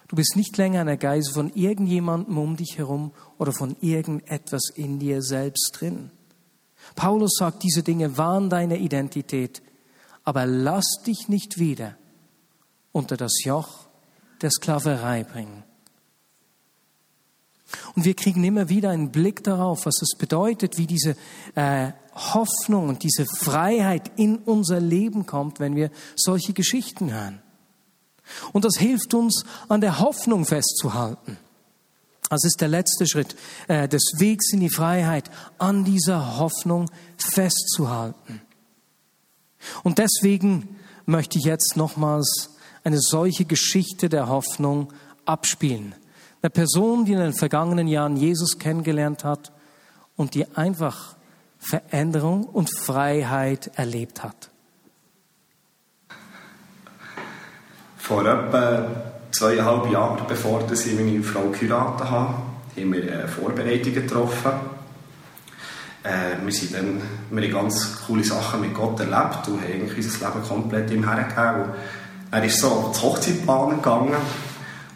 Du 0.08 0.16
bist 0.16 0.34
nicht 0.34 0.56
länger 0.56 0.80
eine 0.80 0.98
Geisel 0.98 1.32
von 1.32 1.52
irgendjemandem 1.54 2.36
um 2.36 2.56
dich 2.56 2.78
herum 2.78 3.12
oder 3.38 3.52
von 3.52 3.76
irgendetwas 3.80 4.70
in 4.74 4.98
dir 4.98 5.22
selbst 5.22 5.76
drin. 5.78 6.10
Paulus 6.96 7.36
sagt, 7.38 7.62
diese 7.62 7.82
Dinge 7.82 8.18
waren 8.18 8.50
deine 8.50 8.78
Identität, 8.78 9.62
aber 10.24 10.46
lass 10.46 11.02
dich 11.06 11.28
nicht 11.28 11.58
wieder 11.58 11.96
unter 12.92 13.16
das 13.16 13.44
Joch 13.44 13.86
der 14.42 14.50
Sklaverei 14.50 15.22
bringen. 15.24 15.62
Und 17.94 18.04
wir 18.04 18.14
kriegen 18.14 18.42
immer 18.44 18.68
wieder 18.68 18.90
einen 18.90 19.10
Blick 19.10 19.44
darauf, 19.44 19.86
was 19.86 20.02
es 20.02 20.16
bedeutet, 20.16 20.78
wie 20.78 20.86
diese 20.86 21.16
äh, 21.54 21.92
Hoffnung 22.14 22.88
und 22.88 23.02
diese 23.02 23.26
Freiheit 23.26 24.10
in 24.16 24.36
unser 24.38 24.80
Leben 24.80 25.26
kommt, 25.26 25.60
wenn 25.60 25.76
wir 25.76 25.90
solche 26.16 26.52
Geschichten 26.52 27.12
hören. 27.12 27.42
Und 28.52 28.64
das 28.64 28.76
hilft 28.76 29.14
uns, 29.14 29.44
an 29.68 29.80
der 29.80 29.98
Hoffnung 30.00 30.44
festzuhalten. 30.44 31.36
Das 32.28 32.44
ist 32.44 32.60
der 32.60 32.68
letzte 32.68 33.08
Schritt 33.08 33.34
äh, 33.66 33.88
des 33.88 34.12
Wegs 34.18 34.52
in 34.52 34.60
die 34.60 34.70
Freiheit, 34.70 35.30
an 35.58 35.84
dieser 35.84 36.38
Hoffnung 36.38 36.88
festzuhalten. 37.16 38.40
Und 39.82 39.98
deswegen 39.98 40.76
möchte 41.06 41.38
ich 41.38 41.44
jetzt 41.44 41.76
nochmals 41.76 42.50
eine 42.84 43.00
solche 43.00 43.44
Geschichte 43.44 44.08
der 44.08 44.28
Hoffnung 44.28 44.92
abspielen 45.24 45.94
Eine 46.42 46.50
Person, 46.50 47.04
die 47.04 47.12
in 47.12 47.18
den 47.18 47.34
vergangenen 47.34 47.86
Jahren 47.86 48.16
Jesus 48.16 48.58
kennengelernt 48.58 49.24
hat 49.24 49.52
und 50.16 50.34
die 50.34 50.46
einfach 50.56 51.16
Veränderung 51.58 52.44
und 52.44 52.70
Freiheit 52.74 53.70
erlebt 53.74 54.22
hat. 54.22 54.48
Vor 57.98 58.24
etwa 58.24 58.86
zweieinhalb 59.30 59.92
Jahren, 59.92 60.26
bevor 60.26 60.62
ich 60.72 60.94
meine 60.94 61.22
Frau 61.22 61.50
geheiratet 61.50 62.10
habe, 62.10 62.34
haben 62.76 62.92
wir 62.92 63.02
eine 63.02 63.28
Vorbereitung 63.28 63.92
getroffen. 63.92 64.52
Äh, 66.02 66.42
wir, 66.42 66.52
sind 66.52 66.74
dann, 66.74 67.02
wir 67.28 67.42
haben 67.42 67.52
ganz 67.52 68.00
coole 68.06 68.24
Sachen 68.24 68.62
mit 68.62 68.72
Gott 68.72 68.98
erlebt 68.98 69.46
und 69.48 69.60
haben 69.60 69.94
unser 69.94 70.26
Leben 70.26 70.48
komplett 70.48 70.90
ihm 70.90 71.06
hergegeben. 71.06 71.74
Er 72.30 72.44
ist 72.44 72.58
so 72.58 72.90
zur 72.94 73.10
Hochzeitbahn 73.10 73.76
gegangen 73.76 74.16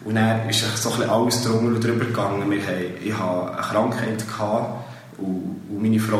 und 0.05 0.13
dann 0.13 0.47
ist 0.47 0.63
so 0.77 0.91
ein 0.91 1.09
alles 1.09 1.41
drunter 1.41 1.65
und 1.65 1.83
drüber 1.83 2.05
gegangen. 2.05 2.49
Wir 2.49 2.61
haben, 2.61 2.83
ich 3.03 3.17
hatte 3.17 3.51
eine 3.53 3.61
Krankheit 3.61 4.27
gehabt 4.27 4.85
und, 5.17 5.81
meine 5.81 5.99
Frau 5.99 6.19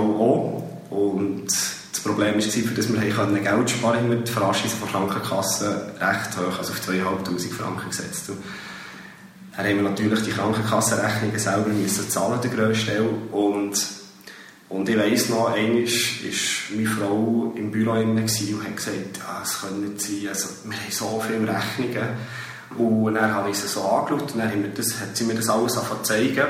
auch. 0.89 0.97
Und 0.97 1.45
das 1.45 2.01
Problem 2.01 2.33
war, 2.33 2.41
für 2.41 2.73
das 2.73 2.91
wir 2.91 2.99
Geld 2.99 3.69
sparen 3.69 3.95
konnten, 3.95 4.23
die 4.25 4.31
Veranschauung 4.31 4.71
von 4.71 4.89
Krankenkasse 4.89 5.93
recht 6.01 6.35
hoch, 6.35 6.57
also 6.57 6.73
auf 6.73 6.79
2'500 6.79 7.53
Franken 7.53 7.89
gesetzt. 7.89 8.29
Und 8.29 8.39
dann 9.55 9.67
haben 9.67 9.75
wir 9.75 9.83
natürlich 9.83 10.23
die 10.23 10.31
Krankenkassenrechnungen 10.31 11.39
selber 11.39 11.69
müssen 11.69 12.09
zahlen, 12.09 12.41
der 12.41 12.51
grössten 12.51 12.87
Teil. 12.87 13.09
Und, 13.31 13.87
und 14.69 14.89
ich 14.89 14.97
weiss 14.97 15.29
noch, 15.29 15.53
einmal 15.53 15.83
war 15.83 16.75
meine 16.75 16.87
Frau 16.87 17.53
im 17.55 17.69
Büro 17.69 17.91
und 17.91 18.17
hat 18.17 18.25
gesagt, 18.25 19.19
ja, 19.19 19.41
es 19.43 19.61
kann 19.61 19.79
nicht 19.81 20.01
sein, 20.01 20.27
also, 20.27 20.49
wir 20.63 20.75
haben 20.75 20.91
so 20.91 21.23
viele 21.27 21.55
Rechnungen. 21.55 22.09
Und 22.77 23.15
dann 23.15 23.33
habe 23.33 23.49
ich 23.49 23.57
sie 23.57 23.67
so 23.67 23.83
angeschaut 23.83 24.33
und 24.33 24.39
dann 24.39 24.73
das, 24.75 24.99
hat 24.99 25.15
sie 25.15 25.23
mir 25.23 25.35
das 25.35 25.49
alles 25.49 25.79
zeigen. 26.03 26.45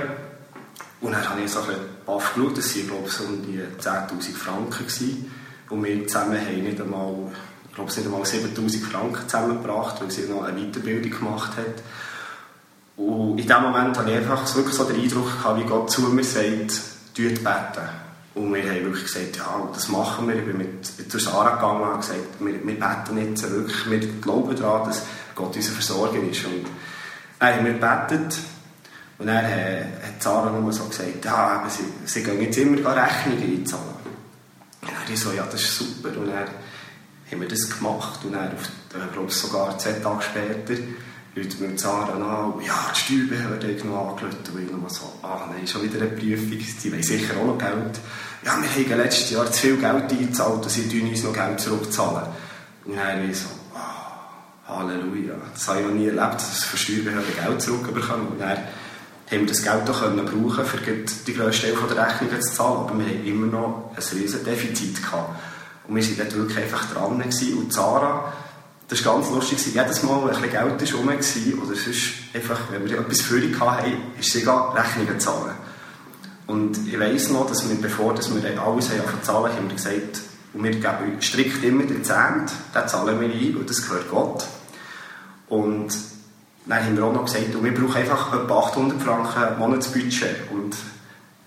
Und 1.01 1.11
dann 1.11 1.29
habe 1.29 1.41
ich 1.41 1.51
so 1.51 1.59
ein 1.59 1.67
bisschen 1.67 1.83
baff 2.05 2.33
geschaut, 2.33 2.57
das 2.57 2.75
waren 2.75 2.88
glaube 2.88 3.03
ich 3.07 3.13
so 3.13 3.23
um 3.25 3.41
die 3.43 3.61
10'000 3.81 4.35
Franken. 4.35 4.85
Gewesen. 4.85 5.31
Und 5.69 5.83
wir 5.83 6.07
zusammen 6.07 6.39
haben 6.39 6.63
nicht 6.63 6.81
einmal, 6.81 7.13
ich 7.69 7.75
glaube, 7.75 7.91
nicht 7.91 8.05
einmal 8.05 8.21
7'000 8.21 8.83
Franken 8.83 9.27
zusammengebracht, 9.29 10.01
weil 10.01 10.11
sie 10.11 10.27
noch 10.27 10.43
eine 10.43 10.59
Weiterbildung 10.59 11.11
gemacht 11.11 11.51
hat. 11.57 11.83
Und 12.97 13.38
in 13.38 13.47
dem 13.47 13.61
Moment 13.61 13.97
hatte 13.97 14.09
ich 14.09 14.17
einfach 14.17 14.55
wirklich 14.55 14.75
so 14.75 14.85
den 14.85 15.01
Eindruck, 15.01 15.25
gehabt, 15.25 15.59
wie 15.59 15.65
Gott 15.65 15.91
zu 15.91 16.01
mir 16.01 16.23
sagt, 16.23 16.71
tut 17.15 17.43
beten. 17.43 17.89
Und 18.35 18.53
wir 18.53 18.63
haben 18.63 18.85
wirklich 18.85 19.05
gesagt, 19.05 19.38
ja, 19.38 19.69
das 19.73 19.89
machen 19.89 20.27
wir. 20.27 20.35
Ich 20.35 20.45
bin 20.45 20.57
mit, 20.57 21.11
zu 21.11 21.19
Sarah 21.19 21.55
gegangen 21.55 21.93
und 21.93 22.01
gesagt, 22.01 22.19
wir, 22.39 22.53
wir 22.53 22.79
beten 22.79 23.17
jetzt 23.17 23.49
wirklich, 23.49 23.89
wir 23.89 23.99
glauben 24.21 24.55
daran, 24.55 24.88
dass 24.88 25.03
Gott 25.35 25.55
unser 25.55 25.71
Versorger 25.71 26.21
ist. 26.23 26.45
Und 26.45 26.65
dann 27.39 27.55
haben 27.55 27.65
wir 27.65 27.73
gebetet. 27.73 28.39
Und 29.17 29.27
dann 29.27 29.45
äh, 29.45 29.85
hat 30.05 30.21
Sarah 30.21 30.51
nur 30.51 30.73
so 30.73 30.85
gesagt, 30.85 31.23
ja, 31.23 31.65
sie, 31.69 31.83
sie 32.05 32.23
gehen 32.23 32.41
jetzt 32.41 32.57
immer 32.57 32.77
Rechnungen 32.77 33.59
einzahlen. 33.59 33.95
Und 34.81 35.13
ich 35.13 35.19
so, 35.19 35.31
ja, 35.31 35.45
das 35.49 35.61
ist 35.61 35.77
super. 35.77 36.09
Und 36.17 36.27
dann 36.27 36.47
haben 37.31 37.41
wir 37.41 37.47
das 37.47 37.69
gemacht. 37.69 38.19
Und 38.23 38.33
dann, 38.33 38.51
auf, 38.53 38.69
ich 38.89 39.13
glaube 39.13 39.31
sogar 39.31 39.77
zehn 39.77 40.01
Tage 40.01 40.21
später, 40.21 40.81
Leute 41.35 41.63
mit 41.63 41.77
Zara 41.77 42.13
an, 42.13 42.61
ja, 42.65 42.73
die 42.95 43.27
Steuerbehörde 43.27 43.75
hat 43.75 43.83
noch 43.83 44.11
angelötet 44.11 44.49
und 44.53 44.65
ich 44.65 44.71
noch 44.71 44.89
so, 44.89 45.11
ah 45.21 45.49
nein, 45.51 45.67
schon 45.67 45.83
wieder 45.83 45.99
eine 45.99 46.11
Prüfung, 46.11 46.49
die 46.49 46.91
wollen 46.91 47.03
sicher 47.03 47.33
auch 47.37 47.45
noch 47.45 47.57
Geld. 47.57 47.99
Ja, 48.45 48.57
wir 48.61 48.69
haben 48.69 49.01
letztes 49.01 49.31
Jahr 49.31 49.51
zu 49.51 49.59
viel 49.59 49.77
Geld 49.77 50.11
eingezahlt 50.11 50.63
und 50.63 50.69
sie 50.69 50.87
tun 50.87 51.09
uns 51.09 51.23
noch 51.23 51.33
Geld 51.33 51.59
zurückzahlen. 51.59 52.29
Und 52.85 52.95
dann 52.95 53.29
ich 53.29 53.37
so, 53.37 53.47
Halleluja, 54.67 55.36
das 55.54 55.67
habe 55.67 55.82
ich 55.82 55.86
noch 55.86 55.93
nie 55.93 56.08
erlebt, 56.08 56.36
dass 56.36 56.63
von 56.63 56.80
Steuerbehörden 56.80 57.36
Geld 57.36 57.62
zurückbekommen. 57.62 58.28
Und 58.28 58.41
dann 58.41 58.58
haben 58.58 59.39
wir 59.39 59.45
das 59.45 59.62
Geld 59.62 59.89
auch 59.89 59.99
können 60.01 60.25
brauchen, 60.25 60.65
um 60.65 61.06
die 61.28 61.34
grösste 61.34 61.73
Teil 61.73 61.88
der 61.89 62.08
Rechnungen 62.08 62.41
zu 62.41 62.54
zahlen, 62.54 62.78
aber 62.78 62.99
wir 62.99 63.06
haben 63.06 63.25
immer 63.25 63.47
noch 63.47 63.91
ein 63.95 64.17
riesen 64.17 64.43
Defizit 64.43 65.04
gehabt. 65.04 65.39
Und 65.88 65.95
wir 65.95 66.04
waren 66.04 66.17
dort 66.17 66.36
wirklich 66.36 66.58
einfach 66.58 66.91
dran 66.91 67.19
gewesen. 67.19 67.58
und 67.58 67.71
Zara 67.71 68.34
das 68.88 69.04
war 69.04 69.15
ganz 69.15 69.32
lustig. 69.32 69.73
Jedes 69.73 70.04
Mal, 70.04 70.21
wenn 70.21 70.36
ein 70.36 70.41
bisschen 70.41 70.51
Geld 70.51 70.82
ist 70.82 70.93
rum 70.93 71.08
war, 71.08 71.15
oder 71.15 71.75
sonst 71.75 72.13
einfach, 72.34 72.60
wenn 72.71 72.88
wir 72.88 72.99
etwas 72.99 73.21
für 73.21 73.41
hatten, 73.60 73.93
ist 74.19 74.32
sie 74.32 74.39
Rechnungen 74.39 75.19
zahlen. 75.19 75.56
Und 76.45 76.88
ich 76.88 76.99
weiss 76.99 77.30
noch, 77.30 77.47
dass 77.47 77.67
wir, 77.67 77.75
bevor 77.82 78.13
dass 78.13 78.34
wir 78.34 78.62
alles 78.62 78.89
haben 78.91 79.23
zahlen 79.23 79.54
haben 79.54 79.67
wir 79.67 79.75
gesagt, 79.75 80.21
und 80.55 80.63
wir 80.63 80.71
geben 80.71 81.21
strikt 81.21 81.63
immer 81.63 81.83
den 81.83 82.03
Zehnt, 82.03 82.51
den 82.73 82.87
zahlen 82.87 83.19
wir 83.19 83.27
ein, 83.27 83.55
und 83.57 83.69
das 83.69 83.87
gehört 83.87 84.09
Gott. 84.09 84.45
Und 85.49 85.95
dann 86.65 86.83
haben 86.83 86.97
wir 86.97 87.03
auch 87.03 87.13
noch 87.13 87.25
gesagt, 87.25 87.61
wir 87.61 87.73
brauchen 87.73 87.95
einfach 87.95 88.33
etwa 88.33 88.59
800 88.59 89.01
Franken 89.01 89.59
Monatsbudget. 89.59 90.49
Und 90.51 90.75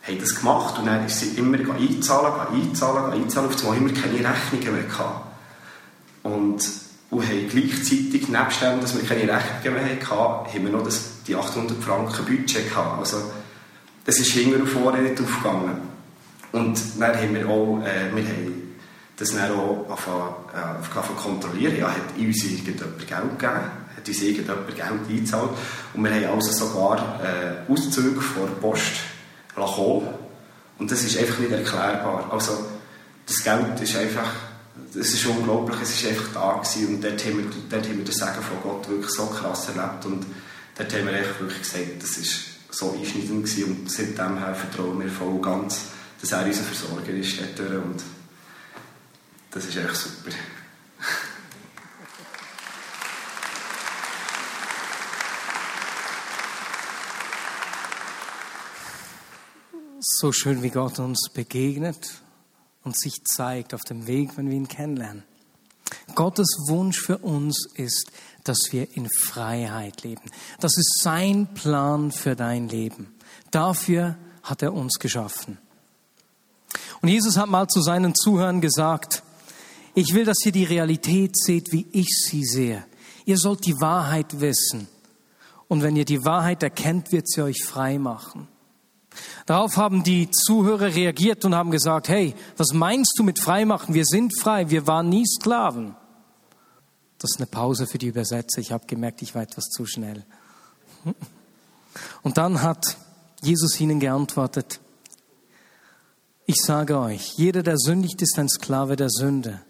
haben 0.06 0.20
das 0.20 0.34
gemacht. 0.36 0.78
Und 0.78 0.86
dann 0.86 1.04
ist 1.06 1.18
sie 1.18 1.38
immer 1.38 1.58
einzahlen, 1.58 2.32
einzahlen, 2.52 3.12
einzahlen. 3.12 3.48
Auf 3.48 3.64
einmal 3.64 3.94
wir 3.94 4.00
keine 4.00 4.18
Rechnungen 4.18 4.74
mehr 4.74 4.84
gehabt. 4.84 5.26
Und 6.22 6.62
und 7.10 7.26
haben 7.26 7.48
gleichzeitig, 7.48 8.28
nebst 8.28 8.60
dem, 8.60 8.80
dass 8.80 8.94
wir 8.94 9.02
keine 9.02 9.32
Rechnungen 9.32 9.82
mehr 9.82 10.10
hatten, 10.10 10.52
haben 10.52 10.64
wir 10.64 10.70
noch 10.70 10.84
das, 10.84 11.22
die 11.26 11.34
800 11.34 11.82
Franken 11.82 12.24
Budget 12.26 12.68
gehabt. 12.68 12.98
Also, 12.98 13.16
das 14.04 14.18
ist 14.18 14.30
hinten 14.32 14.60
und 14.60 14.66
vorne 14.66 15.00
nicht 15.00 15.20
aufgegangen. 15.20 15.78
Und 16.52 16.78
dann 16.98 17.16
haben 17.16 17.34
wir 17.34 17.48
auch, 17.48 17.80
äh, 17.82 18.14
wir 18.14 18.24
haben 18.24 18.57
das 19.18 19.30
dann 19.30 19.50
auch 19.52 19.86
angefangen, 19.88 21.16
äh, 21.16 21.22
kontrollieren. 21.22 21.76
Ja, 21.76 21.88
hat 21.90 22.16
uns 22.16 22.44
irgendjemand 22.44 22.98
Geld 22.98 23.38
gegeben? 23.38 23.70
Hat 23.96 24.08
uns 24.08 24.22
irgendjemand 24.22 24.68
Geld 24.68 24.88
eingezahlt? 25.08 25.50
Und 25.94 26.04
wir 26.04 26.14
haben 26.14 26.36
also 26.36 26.52
sogar 26.52 27.20
äh, 27.22 27.70
Auszüge 27.70 28.20
vor 28.20 28.46
der 28.46 28.54
Post 28.54 28.92
bekommen. 29.54 30.08
Und 30.78 30.90
das 30.90 31.02
ist 31.02 31.18
einfach 31.18 31.38
nicht 31.38 31.50
erklärbar. 31.50 32.28
Also, 32.30 32.52
das 33.26 33.42
Geld 33.42 33.80
ist 33.80 33.96
einfach 33.96 34.32
es 34.94 35.14
ist 35.14 35.26
unglaublich, 35.26 35.80
es 35.82 36.02
war 36.04 36.10
einfach 36.10 36.32
da 36.32 36.52
gewesen 36.54 36.94
und 36.94 37.04
dort 37.04 37.24
haben, 37.24 37.38
wir, 37.38 37.50
dort 37.68 37.88
haben 37.88 37.98
wir 37.98 38.04
das 38.04 38.16
Sagen 38.16 38.42
von 38.42 38.62
Gott 38.62 38.88
wirklich 38.88 39.10
so 39.10 39.26
krass 39.26 39.68
erlebt 39.68 40.06
und 40.06 40.24
dort 40.76 40.92
haben 40.92 41.06
wir 41.06 41.12
wirklich 41.12 41.62
gesagt, 41.62 42.02
das 42.02 42.16
ist 42.16 42.40
so 42.70 42.92
einschneidend 42.92 43.44
gewesen 43.44 43.64
und 43.64 43.90
seitdem 43.90 44.38
vertrauen 44.38 45.00
wir 45.00 45.08
voll 45.08 45.40
ganz, 45.40 45.80
dass 46.20 46.32
er 46.32 46.46
unser 46.46 46.62
Versorger 46.62 47.12
ist 47.12 47.38
dort 47.56 47.70
und 47.70 48.02
das 49.50 49.64
ist 49.64 49.76
echt 49.76 49.96
super. 49.96 50.30
So 60.00 60.32
schön, 60.32 60.62
wie 60.62 60.70
Gott 60.70 60.98
uns 60.98 61.28
begegnet 61.32 62.22
und 62.82 62.96
sich 62.96 63.22
zeigt 63.24 63.74
auf 63.74 63.82
dem 63.82 64.06
Weg, 64.06 64.36
wenn 64.36 64.48
wir 64.48 64.56
ihn 64.56 64.68
kennenlernen. 64.68 65.24
Gottes 66.14 66.48
Wunsch 66.68 67.00
für 67.00 67.18
uns 67.18 67.66
ist, 67.74 68.10
dass 68.44 68.58
wir 68.70 68.96
in 68.96 69.08
Freiheit 69.08 70.02
leben. 70.02 70.30
Das 70.60 70.76
ist 70.76 71.00
sein 71.02 71.48
Plan 71.54 72.10
für 72.10 72.34
dein 72.34 72.68
Leben. 72.68 73.14
Dafür 73.50 74.16
hat 74.42 74.62
er 74.62 74.72
uns 74.72 74.98
geschaffen. 74.98 75.58
Und 77.00 77.08
Jesus 77.08 77.36
hat 77.36 77.48
mal 77.48 77.68
zu 77.68 77.80
seinen 77.80 78.14
Zuhörern 78.14 78.60
gesagt, 78.60 79.22
ich 79.98 80.14
will, 80.14 80.24
dass 80.24 80.46
ihr 80.46 80.52
die 80.52 80.64
Realität 80.64 81.36
seht, 81.36 81.72
wie 81.72 81.84
ich 81.90 82.08
sie 82.24 82.44
sehe. 82.44 82.84
Ihr 83.24 83.36
sollt 83.36 83.66
die 83.66 83.80
Wahrheit 83.80 84.40
wissen. 84.40 84.86
Und 85.66 85.82
wenn 85.82 85.96
ihr 85.96 86.04
die 86.04 86.24
Wahrheit 86.24 86.62
erkennt, 86.62 87.10
wird 87.10 87.28
sie 87.28 87.42
euch 87.42 87.64
frei 87.64 87.98
machen. 87.98 88.46
Darauf 89.44 89.76
haben 89.76 90.04
die 90.04 90.30
Zuhörer 90.30 90.94
reagiert 90.94 91.44
und 91.44 91.52
haben 91.54 91.72
gesagt, 91.72 92.08
hey, 92.08 92.36
was 92.56 92.72
meinst 92.72 93.14
du 93.18 93.24
mit 93.24 93.40
Freimachen? 93.40 93.92
Wir 93.92 94.04
sind 94.04 94.38
frei, 94.40 94.70
wir 94.70 94.86
waren 94.86 95.08
nie 95.08 95.26
Sklaven. 95.26 95.96
Das 97.18 97.32
ist 97.32 97.38
eine 97.38 97.46
Pause 97.46 97.88
für 97.88 97.98
die 97.98 98.06
Übersetzer. 98.06 98.60
Ich 98.60 98.70
habe 98.70 98.86
gemerkt, 98.86 99.20
ich 99.22 99.34
war 99.34 99.42
etwas 99.42 99.64
zu 99.64 99.84
schnell. 99.84 100.24
Und 102.22 102.38
dann 102.38 102.62
hat 102.62 102.96
Jesus 103.42 103.80
ihnen 103.80 103.98
geantwortet, 103.98 104.78
ich 106.46 106.62
sage 106.64 106.98
euch, 107.00 107.32
jeder, 107.36 107.64
der 107.64 107.76
sündigt, 107.78 108.22
ist 108.22 108.38
ein 108.38 108.48
Sklave 108.48 108.94
der 108.94 109.10
Sünde 109.10 109.60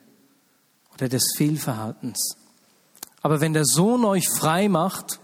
oder 0.98 1.08
des 1.08 1.32
Fehlverhaltens. 1.36 2.36
Aber 3.22 3.40
wenn 3.40 3.52
der 3.52 3.64
Sohn 3.64 4.04
euch 4.04 4.28
frei 4.28 4.68
macht, 4.68 5.20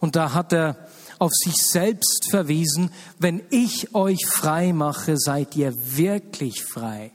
und 0.00 0.16
da 0.16 0.32
hat 0.32 0.52
er 0.52 0.88
auf 1.18 1.32
sich 1.32 1.56
selbst 1.56 2.28
verwiesen, 2.30 2.90
wenn 3.18 3.42
ich 3.50 3.94
euch 3.94 4.26
frei 4.26 4.72
mache, 4.72 5.16
seid 5.18 5.56
ihr 5.56 5.74
wirklich 5.96 6.64
frei. 6.64 7.12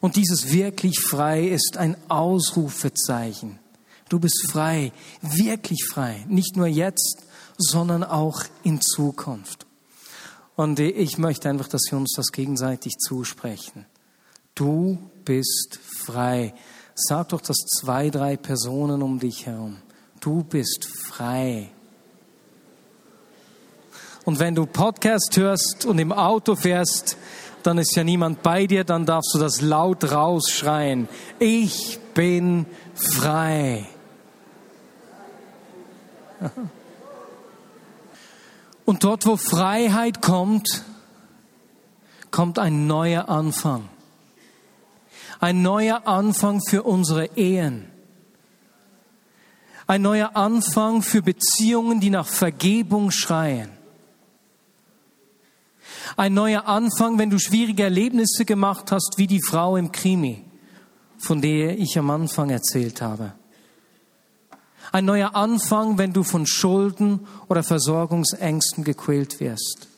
Und 0.00 0.16
dieses 0.16 0.50
wirklich 0.50 0.98
frei 1.00 1.48
ist 1.48 1.76
ein 1.76 1.96
Ausrufezeichen. 2.08 3.58
Du 4.08 4.18
bist 4.18 4.50
frei, 4.50 4.92
wirklich 5.20 5.86
frei, 5.86 6.24
nicht 6.28 6.56
nur 6.56 6.66
jetzt, 6.66 7.22
sondern 7.58 8.02
auch 8.02 8.42
in 8.64 8.80
Zukunft. 8.80 9.66
Und 10.56 10.80
ich 10.80 11.16
möchte 11.16 11.48
einfach, 11.48 11.68
dass 11.68 11.82
wir 11.90 11.98
uns 11.98 12.14
das 12.16 12.32
gegenseitig 12.32 12.94
zusprechen. 12.98 13.86
Du 14.54 15.09
bist 15.24 15.78
frei. 15.82 16.54
Sag 16.94 17.30
doch 17.30 17.40
das 17.40 17.56
zwei, 17.56 18.10
drei 18.10 18.36
Personen 18.36 19.02
um 19.02 19.18
dich 19.18 19.46
herum. 19.46 19.76
Du 20.20 20.42
bist 20.42 20.84
frei. 20.84 21.70
Und 24.24 24.38
wenn 24.38 24.54
du 24.54 24.66
Podcast 24.66 25.36
hörst 25.36 25.86
und 25.86 25.98
im 25.98 26.12
Auto 26.12 26.54
fährst, 26.54 27.16
dann 27.62 27.78
ist 27.78 27.94
ja 27.96 28.04
niemand 28.04 28.42
bei 28.42 28.66
dir, 28.66 28.84
dann 28.84 29.06
darfst 29.06 29.34
du 29.34 29.38
das 29.38 29.60
laut 29.60 30.10
rausschreien. 30.12 31.08
Ich 31.38 31.98
bin 32.14 32.66
frei. 32.94 33.86
Und 38.84 39.04
dort, 39.04 39.26
wo 39.26 39.36
Freiheit 39.36 40.22
kommt, 40.22 40.84
kommt 42.30 42.58
ein 42.58 42.86
neuer 42.86 43.28
Anfang. 43.28 43.89
Ein 45.40 45.62
neuer 45.62 46.06
Anfang 46.06 46.60
für 46.60 46.82
unsere 46.82 47.24
Ehen. 47.36 47.86
Ein 49.86 50.02
neuer 50.02 50.36
Anfang 50.36 51.00
für 51.00 51.22
Beziehungen, 51.22 51.98
die 51.98 52.10
nach 52.10 52.26
Vergebung 52.26 53.10
schreien. 53.10 53.70
Ein 56.16 56.34
neuer 56.34 56.66
Anfang, 56.66 57.18
wenn 57.18 57.30
du 57.30 57.38
schwierige 57.38 57.84
Erlebnisse 57.84 58.44
gemacht 58.44 58.92
hast, 58.92 59.14
wie 59.16 59.26
die 59.26 59.42
Frau 59.42 59.76
im 59.76 59.90
Krimi, 59.90 60.44
von 61.18 61.40
der 61.40 61.78
ich 61.78 61.98
am 61.98 62.10
Anfang 62.10 62.50
erzählt 62.50 63.00
habe. 63.00 63.32
Ein 64.92 65.06
neuer 65.06 65.34
Anfang, 65.34 65.96
wenn 65.96 66.12
du 66.12 66.22
von 66.22 66.46
Schulden 66.46 67.26
oder 67.48 67.62
Versorgungsängsten 67.62 68.84
gequält 68.84 69.40
wirst. 69.40 69.88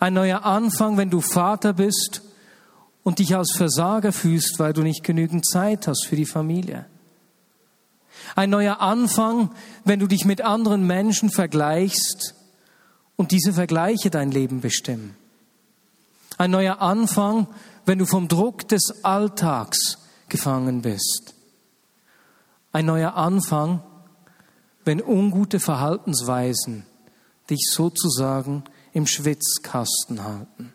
Ein 0.00 0.14
neuer 0.14 0.44
Anfang, 0.44 0.98
wenn 0.98 1.10
du 1.10 1.20
Vater 1.20 1.72
bist 1.72 2.22
und 3.02 3.18
dich 3.18 3.34
als 3.36 3.52
Versager 3.56 4.12
fühlst, 4.12 4.58
weil 4.58 4.72
du 4.72 4.82
nicht 4.82 5.02
genügend 5.02 5.46
Zeit 5.46 5.86
hast 5.86 6.06
für 6.06 6.16
die 6.16 6.26
Familie. 6.26 6.86
Ein 8.36 8.50
neuer 8.50 8.80
Anfang, 8.80 9.50
wenn 9.84 9.98
du 9.98 10.06
dich 10.06 10.24
mit 10.24 10.40
anderen 10.40 10.86
Menschen 10.86 11.30
vergleichst 11.30 12.34
und 13.16 13.32
diese 13.32 13.52
Vergleiche 13.52 14.10
dein 14.10 14.30
Leben 14.30 14.60
bestimmen. 14.60 15.16
Ein 16.38 16.50
neuer 16.50 16.80
Anfang, 16.80 17.48
wenn 17.84 17.98
du 17.98 18.06
vom 18.06 18.28
Druck 18.28 18.68
des 18.68 19.04
Alltags 19.04 19.98
gefangen 20.28 20.82
bist. 20.82 21.34
Ein 22.72 22.86
neuer 22.86 23.14
Anfang, 23.14 23.82
wenn 24.84 25.02
ungute 25.02 25.60
Verhaltensweisen 25.60 26.86
dich 27.50 27.68
sozusagen 27.70 28.64
im 28.92 29.06
Schwitzkasten 29.06 30.24
halten. 30.24 30.72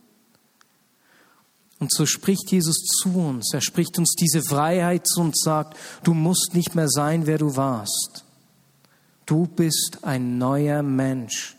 Und 1.79 1.93
so 1.93 2.05
spricht 2.05 2.51
Jesus 2.51 2.77
zu 3.01 3.15
uns. 3.15 3.53
Er 3.53 3.61
spricht 3.61 3.97
uns 3.97 4.15
diese 4.19 4.41
Freiheit 4.41 5.07
zu 5.07 5.21
und 5.21 5.37
sagt, 5.37 5.77
du 6.03 6.13
musst 6.13 6.53
nicht 6.53 6.73
mehr 6.73 6.89
sein, 6.89 7.27
wer 7.27 7.37
du 7.37 7.55
warst. 7.55 8.23
Du 9.25 9.45
bist 9.45 9.99
ein 10.01 10.37
neuer 10.37 10.81
Mensch. 10.81 11.55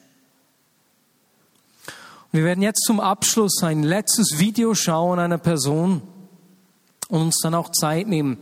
Wir 2.33 2.45
werden 2.45 2.63
jetzt 2.63 2.85
zum 2.85 3.01
Abschluss 3.01 3.63
ein 3.63 3.83
letztes 3.83 4.39
Video 4.39 4.75
schauen 4.75 5.19
einer 5.19 5.39
Person 5.39 6.03
und 7.09 7.21
uns 7.21 7.41
dann 7.43 7.55
auch 7.55 7.71
Zeit 7.73 8.07
nehmen, 8.07 8.39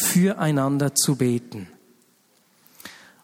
füreinander 0.00 0.94
zu 0.94 1.16
beten. 1.16 1.68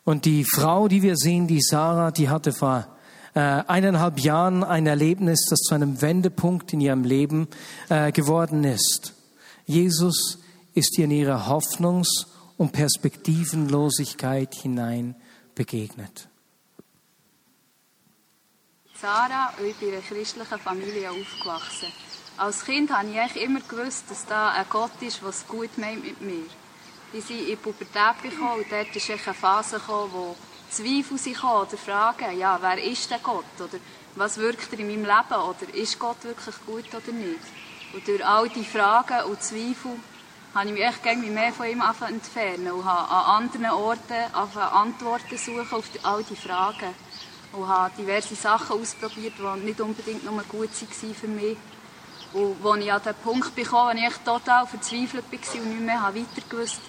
Und 0.04 0.24
die 0.24 0.44
Frau, 0.44 0.88
die 0.88 1.02
wir 1.02 1.16
sehen, 1.16 1.46
die 1.46 1.62
Sarah, 1.62 2.10
die 2.10 2.28
hatte 2.28 2.52
vor 2.52 2.93
äh, 3.34 3.40
eineinhalb 3.40 4.20
Jahren 4.20 4.62
ein 4.64 4.86
Erlebnis, 4.86 5.46
das 5.50 5.60
zu 5.60 5.74
einem 5.74 6.00
Wendepunkt 6.00 6.72
in 6.72 6.80
ihrem 6.80 7.04
Leben 7.04 7.48
äh, 7.88 8.12
geworden 8.12 8.64
ist. 8.64 9.12
Jesus 9.66 10.38
ist 10.74 10.98
ihr 10.98 11.04
in 11.06 11.10
ihre 11.10 11.48
Hoffnungs- 11.48 12.26
und 12.56 12.72
Perspektivenlosigkeit 12.72 14.54
hinein 14.54 15.16
begegnet. 15.54 16.28
Sarah 19.00 19.52
und 19.58 19.66
ich 19.66 19.76
bin 19.76 19.88
in 19.88 19.94
einer 19.94 20.02
christlichen 20.02 20.58
Familie 20.58 21.10
aufgewachsen. 21.10 21.88
Als 22.36 22.64
Kind 22.64 22.90
habe 22.90 23.08
ich 23.08 23.42
immer 23.42 23.60
gewusst, 23.60 24.04
dass 24.08 24.26
da 24.26 24.50
ein 24.50 24.66
Gott 24.68 24.90
ist, 25.00 25.22
der 25.22 25.28
es 25.28 25.46
gut 25.46 25.76
meint 25.78 26.04
mit 26.04 26.20
mir. 26.20 26.46
Wir 27.12 27.22
sind 27.22 27.40
in 27.40 27.46
die 27.46 27.56
Pubertät 27.56 28.22
gekommen 28.22 28.60
und 28.60 28.72
dort 28.72 28.94
ist 28.94 29.10
eine 29.10 29.18
Phase 29.18 29.76
gekommen, 29.76 30.10
wo 30.12 30.36
Zweifel 30.74 31.18
sind 31.18 31.44
oder 31.44 31.76
Fragen, 31.76 32.36
ja, 32.36 32.58
wer 32.60 32.82
ist 32.82 33.08
der 33.08 33.20
Gott? 33.20 33.44
Oder 33.60 33.78
was 34.16 34.38
wirkt 34.38 34.72
er 34.72 34.80
in 34.80 34.88
meinem 34.88 35.04
Leben? 35.04 35.40
Oder 35.40 35.72
ist 35.72 36.00
Gott 36.00 36.24
wirklich 36.24 36.56
gut 36.66 36.92
oder 36.92 37.12
nicht? 37.12 37.38
Und 37.92 38.08
durch 38.08 38.26
all 38.26 38.48
diese 38.48 38.64
Fragen 38.64 39.24
und 39.30 39.40
Zweifel 39.40 39.92
habe 40.52 40.66
ich 40.66 40.72
mich 40.72 40.82
echt 40.82 41.06
irgendwie 41.06 41.30
mehr 41.30 41.52
von 41.52 41.66
ihm 41.66 41.80
entfernen 41.80 42.72
und 42.72 42.84
habe 42.84 43.08
an 43.08 43.44
anderen 43.44 43.70
Orten 43.70 44.34
Antworten 44.34 45.38
suchen 45.38 45.70
auf 45.70 45.84
all 46.02 46.24
diese 46.24 46.40
Fragen 46.42 46.92
und 47.52 47.68
habe 47.68 47.94
diverse 47.96 48.34
Sachen 48.34 48.80
ausprobiert, 48.80 49.34
die 49.38 49.64
nicht 49.64 49.80
unbedingt 49.80 50.24
nur 50.24 50.42
gut 50.42 50.70
waren 50.72 51.14
für 51.14 51.28
mich. 51.28 51.56
Und 52.32 52.66
als 52.66 52.84
ich 52.84 52.92
an 52.92 53.02
den 53.04 53.14
Punkt 53.22 53.54
bekam, 53.54 53.96
wo 53.96 54.08
ich 54.08 54.16
total 54.24 54.66
verzweifelt 54.66 55.24
war 55.30 55.62
und 55.62 55.68
nicht 55.68 55.80
mehr 55.80 56.02
weiter 56.02 56.48
gewusst 56.48 56.80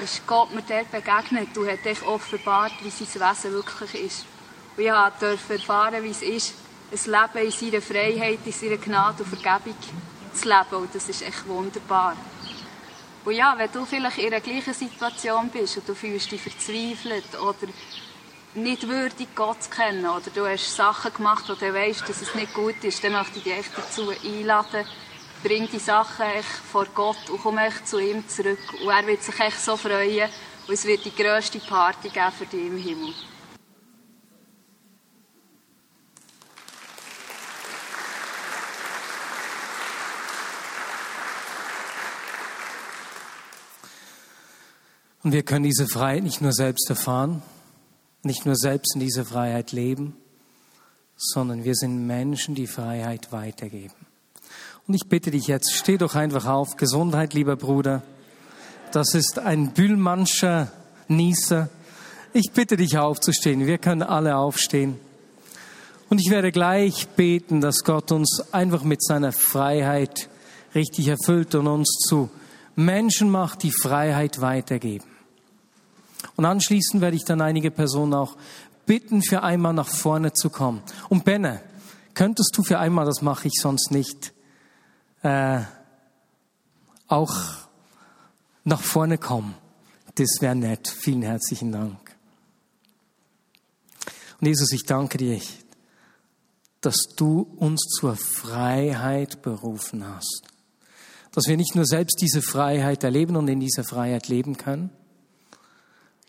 ist 0.00 0.26
Gott 0.26 0.54
mir 0.54 0.62
dort 0.62 0.90
begegnet 0.90 1.56
und 1.56 1.68
hat 1.68 1.86
euch 1.86 2.02
offenbart, 2.06 2.72
wie 2.82 2.90
sein 2.90 3.30
Wesen 3.30 3.52
wirklich 3.52 3.94
ist. 3.94 4.26
Und 4.76 4.84
ich 4.84 4.92
durfte 5.20 5.54
erfahren, 5.54 6.02
wie 6.02 6.10
es 6.10 6.22
ist, 6.22 6.54
ein 6.90 7.12
Leben 7.12 7.46
in 7.46 7.50
seiner 7.50 7.82
Freiheit, 7.82 8.38
in 8.44 8.52
seiner 8.52 8.76
Gnade 8.76 9.22
und 9.22 9.28
Vergebung 9.28 9.76
zu 10.32 10.48
leben. 10.48 10.82
Und 10.82 10.94
das 10.94 11.08
ist 11.08 11.22
echt 11.22 11.46
wunderbar. 11.46 12.16
Und 13.24 13.34
ja, 13.34 13.54
wenn 13.56 13.70
du 13.70 13.84
vielleicht 13.84 14.18
in 14.18 14.30
der 14.30 14.40
gleichen 14.40 14.74
Situation 14.74 15.48
bist 15.48 15.76
und 15.76 15.88
du 15.88 15.94
fühlst 15.94 16.30
dich 16.32 16.42
verzweifelt 16.42 17.40
oder 17.40 17.68
nicht 18.54 18.86
würdig, 18.86 19.28
Gott 19.34 19.62
zu 19.62 19.70
kennen 19.70 20.06
oder 20.06 20.30
du 20.34 20.46
hast 20.46 20.74
Sachen 20.74 21.14
gemacht, 21.14 21.44
wo 21.48 21.54
du 21.54 21.72
weißt, 21.72 22.08
dass 22.08 22.20
es 22.20 22.34
nicht 22.34 22.52
gut 22.52 22.82
ist, 22.82 23.02
dann 23.02 23.12
möchte 23.12 23.38
ich 23.38 23.44
dich 23.44 23.52
echt 23.52 23.70
dazu 23.76 24.10
einladen, 24.10 24.84
bring 25.42 25.68
die 25.70 25.78
Sachen 25.78 26.26
vor 26.70 26.86
Gott 26.94 27.28
und 27.30 27.42
komm 27.42 27.58
echt 27.58 27.88
zu 27.88 27.98
ihm 27.98 28.26
zurück. 28.28 28.58
Und 28.82 28.90
er 28.90 29.06
wird 29.06 29.22
sich 29.22 29.38
echt 29.40 29.60
so 29.60 29.76
freuen 29.76 30.28
und 30.66 30.74
es 30.74 30.84
wird 30.84 31.04
die 31.04 31.14
grösste 31.14 31.58
Party 31.58 32.08
geben 32.08 32.32
für 32.38 32.46
dich 32.46 32.66
im 32.66 32.76
Himmel. 32.76 33.12
Und 45.24 45.32
wir 45.32 45.44
können 45.44 45.64
diese 45.64 45.86
Freiheit 45.86 46.24
nicht 46.24 46.40
nur 46.40 46.52
selbst 46.52 46.90
erfahren, 46.90 47.42
nicht 48.24 48.44
nur 48.44 48.56
selbst 48.56 48.94
in 48.94 49.00
dieser 49.00 49.24
Freiheit 49.24 49.70
leben, 49.70 50.16
sondern 51.16 51.62
wir 51.64 51.74
sind 51.74 52.06
Menschen, 52.06 52.56
die 52.56 52.66
Freiheit 52.66 53.30
weitergeben. 53.30 53.94
Und 54.88 54.94
ich 54.94 55.08
bitte 55.08 55.30
dich 55.30 55.46
jetzt, 55.46 55.72
steh 55.74 55.96
doch 55.96 56.14
einfach 56.14 56.46
auf. 56.46 56.76
Gesundheit, 56.76 57.34
lieber 57.34 57.56
Bruder. 57.56 58.02
Das 58.90 59.14
ist 59.14 59.38
ein 59.38 59.72
Bühlmannscher 59.72 60.72
Nieser. 61.08 61.68
Ich 62.32 62.50
bitte 62.52 62.76
dich 62.76 62.98
aufzustehen. 62.98 63.66
Wir 63.66 63.78
können 63.78 64.02
alle 64.02 64.36
aufstehen. 64.36 64.98
Und 66.08 66.18
ich 66.18 66.30
werde 66.30 66.52
gleich 66.52 67.08
beten, 67.08 67.60
dass 67.60 67.84
Gott 67.84 68.12
uns 68.12 68.42
einfach 68.52 68.82
mit 68.82 69.02
seiner 69.02 69.32
Freiheit 69.32 70.28
richtig 70.74 71.08
erfüllt 71.08 71.54
und 71.54 71.66
uns 71.68 71.88
zu 72.06 72.28
Menschen 72.74 73.30
macht, 73.30 73.62
die 73.62 73.72
Freiheit 73.72 74.40
weitergeben. 74.40 75.06
Und 76.36 76.44
anschließend 76.44 77.00
werde 77.00 77.16
ich 77.16 77.24
dann 77.24 77.40
einige 77.40 77.70
Personen 77.70 78.14
auch 78.14 78.36
bitten, 78.84 79.22
für 79.22 79.42
einmal 79.42 79.74
nach 79.74 79.88
vorne 79.88 80.32
zu 80.32 80.50
kommen. 80.50 80.82
Und 81.08 81.24
Benne, 81.24 81.60
könntest 82.14 82.56
du 82.56 82.62
für 82.62 82.78
einmal, 82.78 83.06
das 83.06 83.22
mache 83.22 83.48
ich 83.48 83.54
sonst 83.60 83.90
nicht, 83.90 84.32
äh, 85.22 85.60
auch 87.08 87.34
nach 88.64 88.80
vorne 88.80 89.18
kommen? 89.18 89.54
Das 90.14 90.40
wäre 90.40 90.54
nett. 90.54 90.88
Vielen 90.88 91.22
herzlichen 91.22 91.72
Dank. 91.72 92.16
Und 94.40 94.46
Jesus, 94.46 94.72
ich 94.72 94.84
danke 94.84 95.18
dir, 95.18 95.40
dass 96.80 96.96
du 97.16 97.42
uns 97.56 97.80
zur 97.98 98.16
Freiheit 98.16 99.40
berufen 99.40 100.06
hast. 100.06 100.42
Dass 101.30 101.46
wir 101.46 101.56
nicht 101.56 101.74
nur 101.74 101.86
selbst 101.86 102.18
diese 102.20 102.42
Freiheit 102.42 103.04
erleben 103.04 103.36
und 103.36 103.48
in 103.48 103.60
dieser 103.60 103.84
Freiheit 103.84 104.28
leben 104.28 104.56
können, 104.56 104.90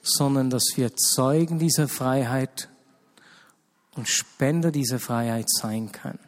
sondern 0.01 0.49
dass 0.49 0.63
wir 0.75 0.95
Zeugen 0.95 1.59
dieser 1.59 1.87
Freiheit 1.87 2.69
und 3.95 4.07
Spender 4.07 4.71
dieser 4.71 4.99
Freiheit 4.99 5.49
sein 5.49 5.91
können. 5.91 6.19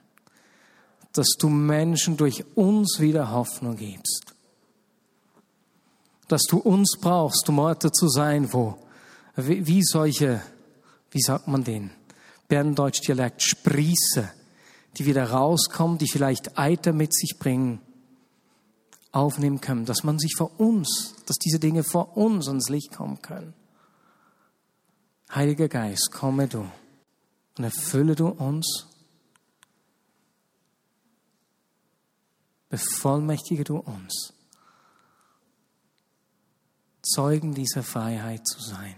Dass 1.16 1.30
du 1.39 1.49
Menschen 1.49 2.18
durch 2.18 2.45
uns 2.55 2.99
wieder 2.99 3.32
Hoffnung 3.32 3.76
gibst. 3.76 4.36
Dass 6.28 6.43
du 6.43 6.57
uns 6.57 6.97
brauchst, 7.01 7.49
um 7.49 7.59
Orte 7.59 7.91
zu 7.91 8.07
sein, 8.07 8.53
wo, 8.53 8.78
wie 9.36 9.84
solche, 9.84 10.41
wie 11.11 11.22
sagt 11.22 11.47
man 11.47 11.63
den, 11.63 11.91
Berndeutsch-Dialekt, 12.47 13.41
Sprieße, 13.41 14.32
die 14.97 15.05
wieder 15.05 15.32
rauskommen, 15.32 15.97
die 15.97 16.09
vielleicht 16.09 16.57
Eiter 16.57 16.93
mit 16.93 17.13
sich 17.13 17.38
bringen, 17.39 17.80
aufnehmen 19.11 19.61
können, 19.61 19.86
dass 19.86 20.03
man 20.03 20.20
sich 20.20 20.34
vor 20.38 20.59
uns, 20.59 21.16
dass 21.26 21.38
diese 21.38 21.59
Dinge 21.59 21.84
vor 21.84 22.18
uns 22.18 22.47
ans 22.47 22.70
Licht 22.70 22.95
kommen 22.95 23.22
können. 23.22 23.53
Heiliger 25.34 25.68
Geist, 25.68 26.11
komme 26.11 26.47
du. 26.47 26.66
Und 27.57 27.63
erfülle 27.63 28.16
du 28.16 28.28
uns, 28.28 28.88
bevollmächtige 32.76 33.63
du 33.63 33.78
uns, 33.78 34.34
Zeugen 37.01 37.53
dieser 37.53 37.84
Freiheit 37.84 38.45
zu 38.45 38.59
sein. 38.59 38.95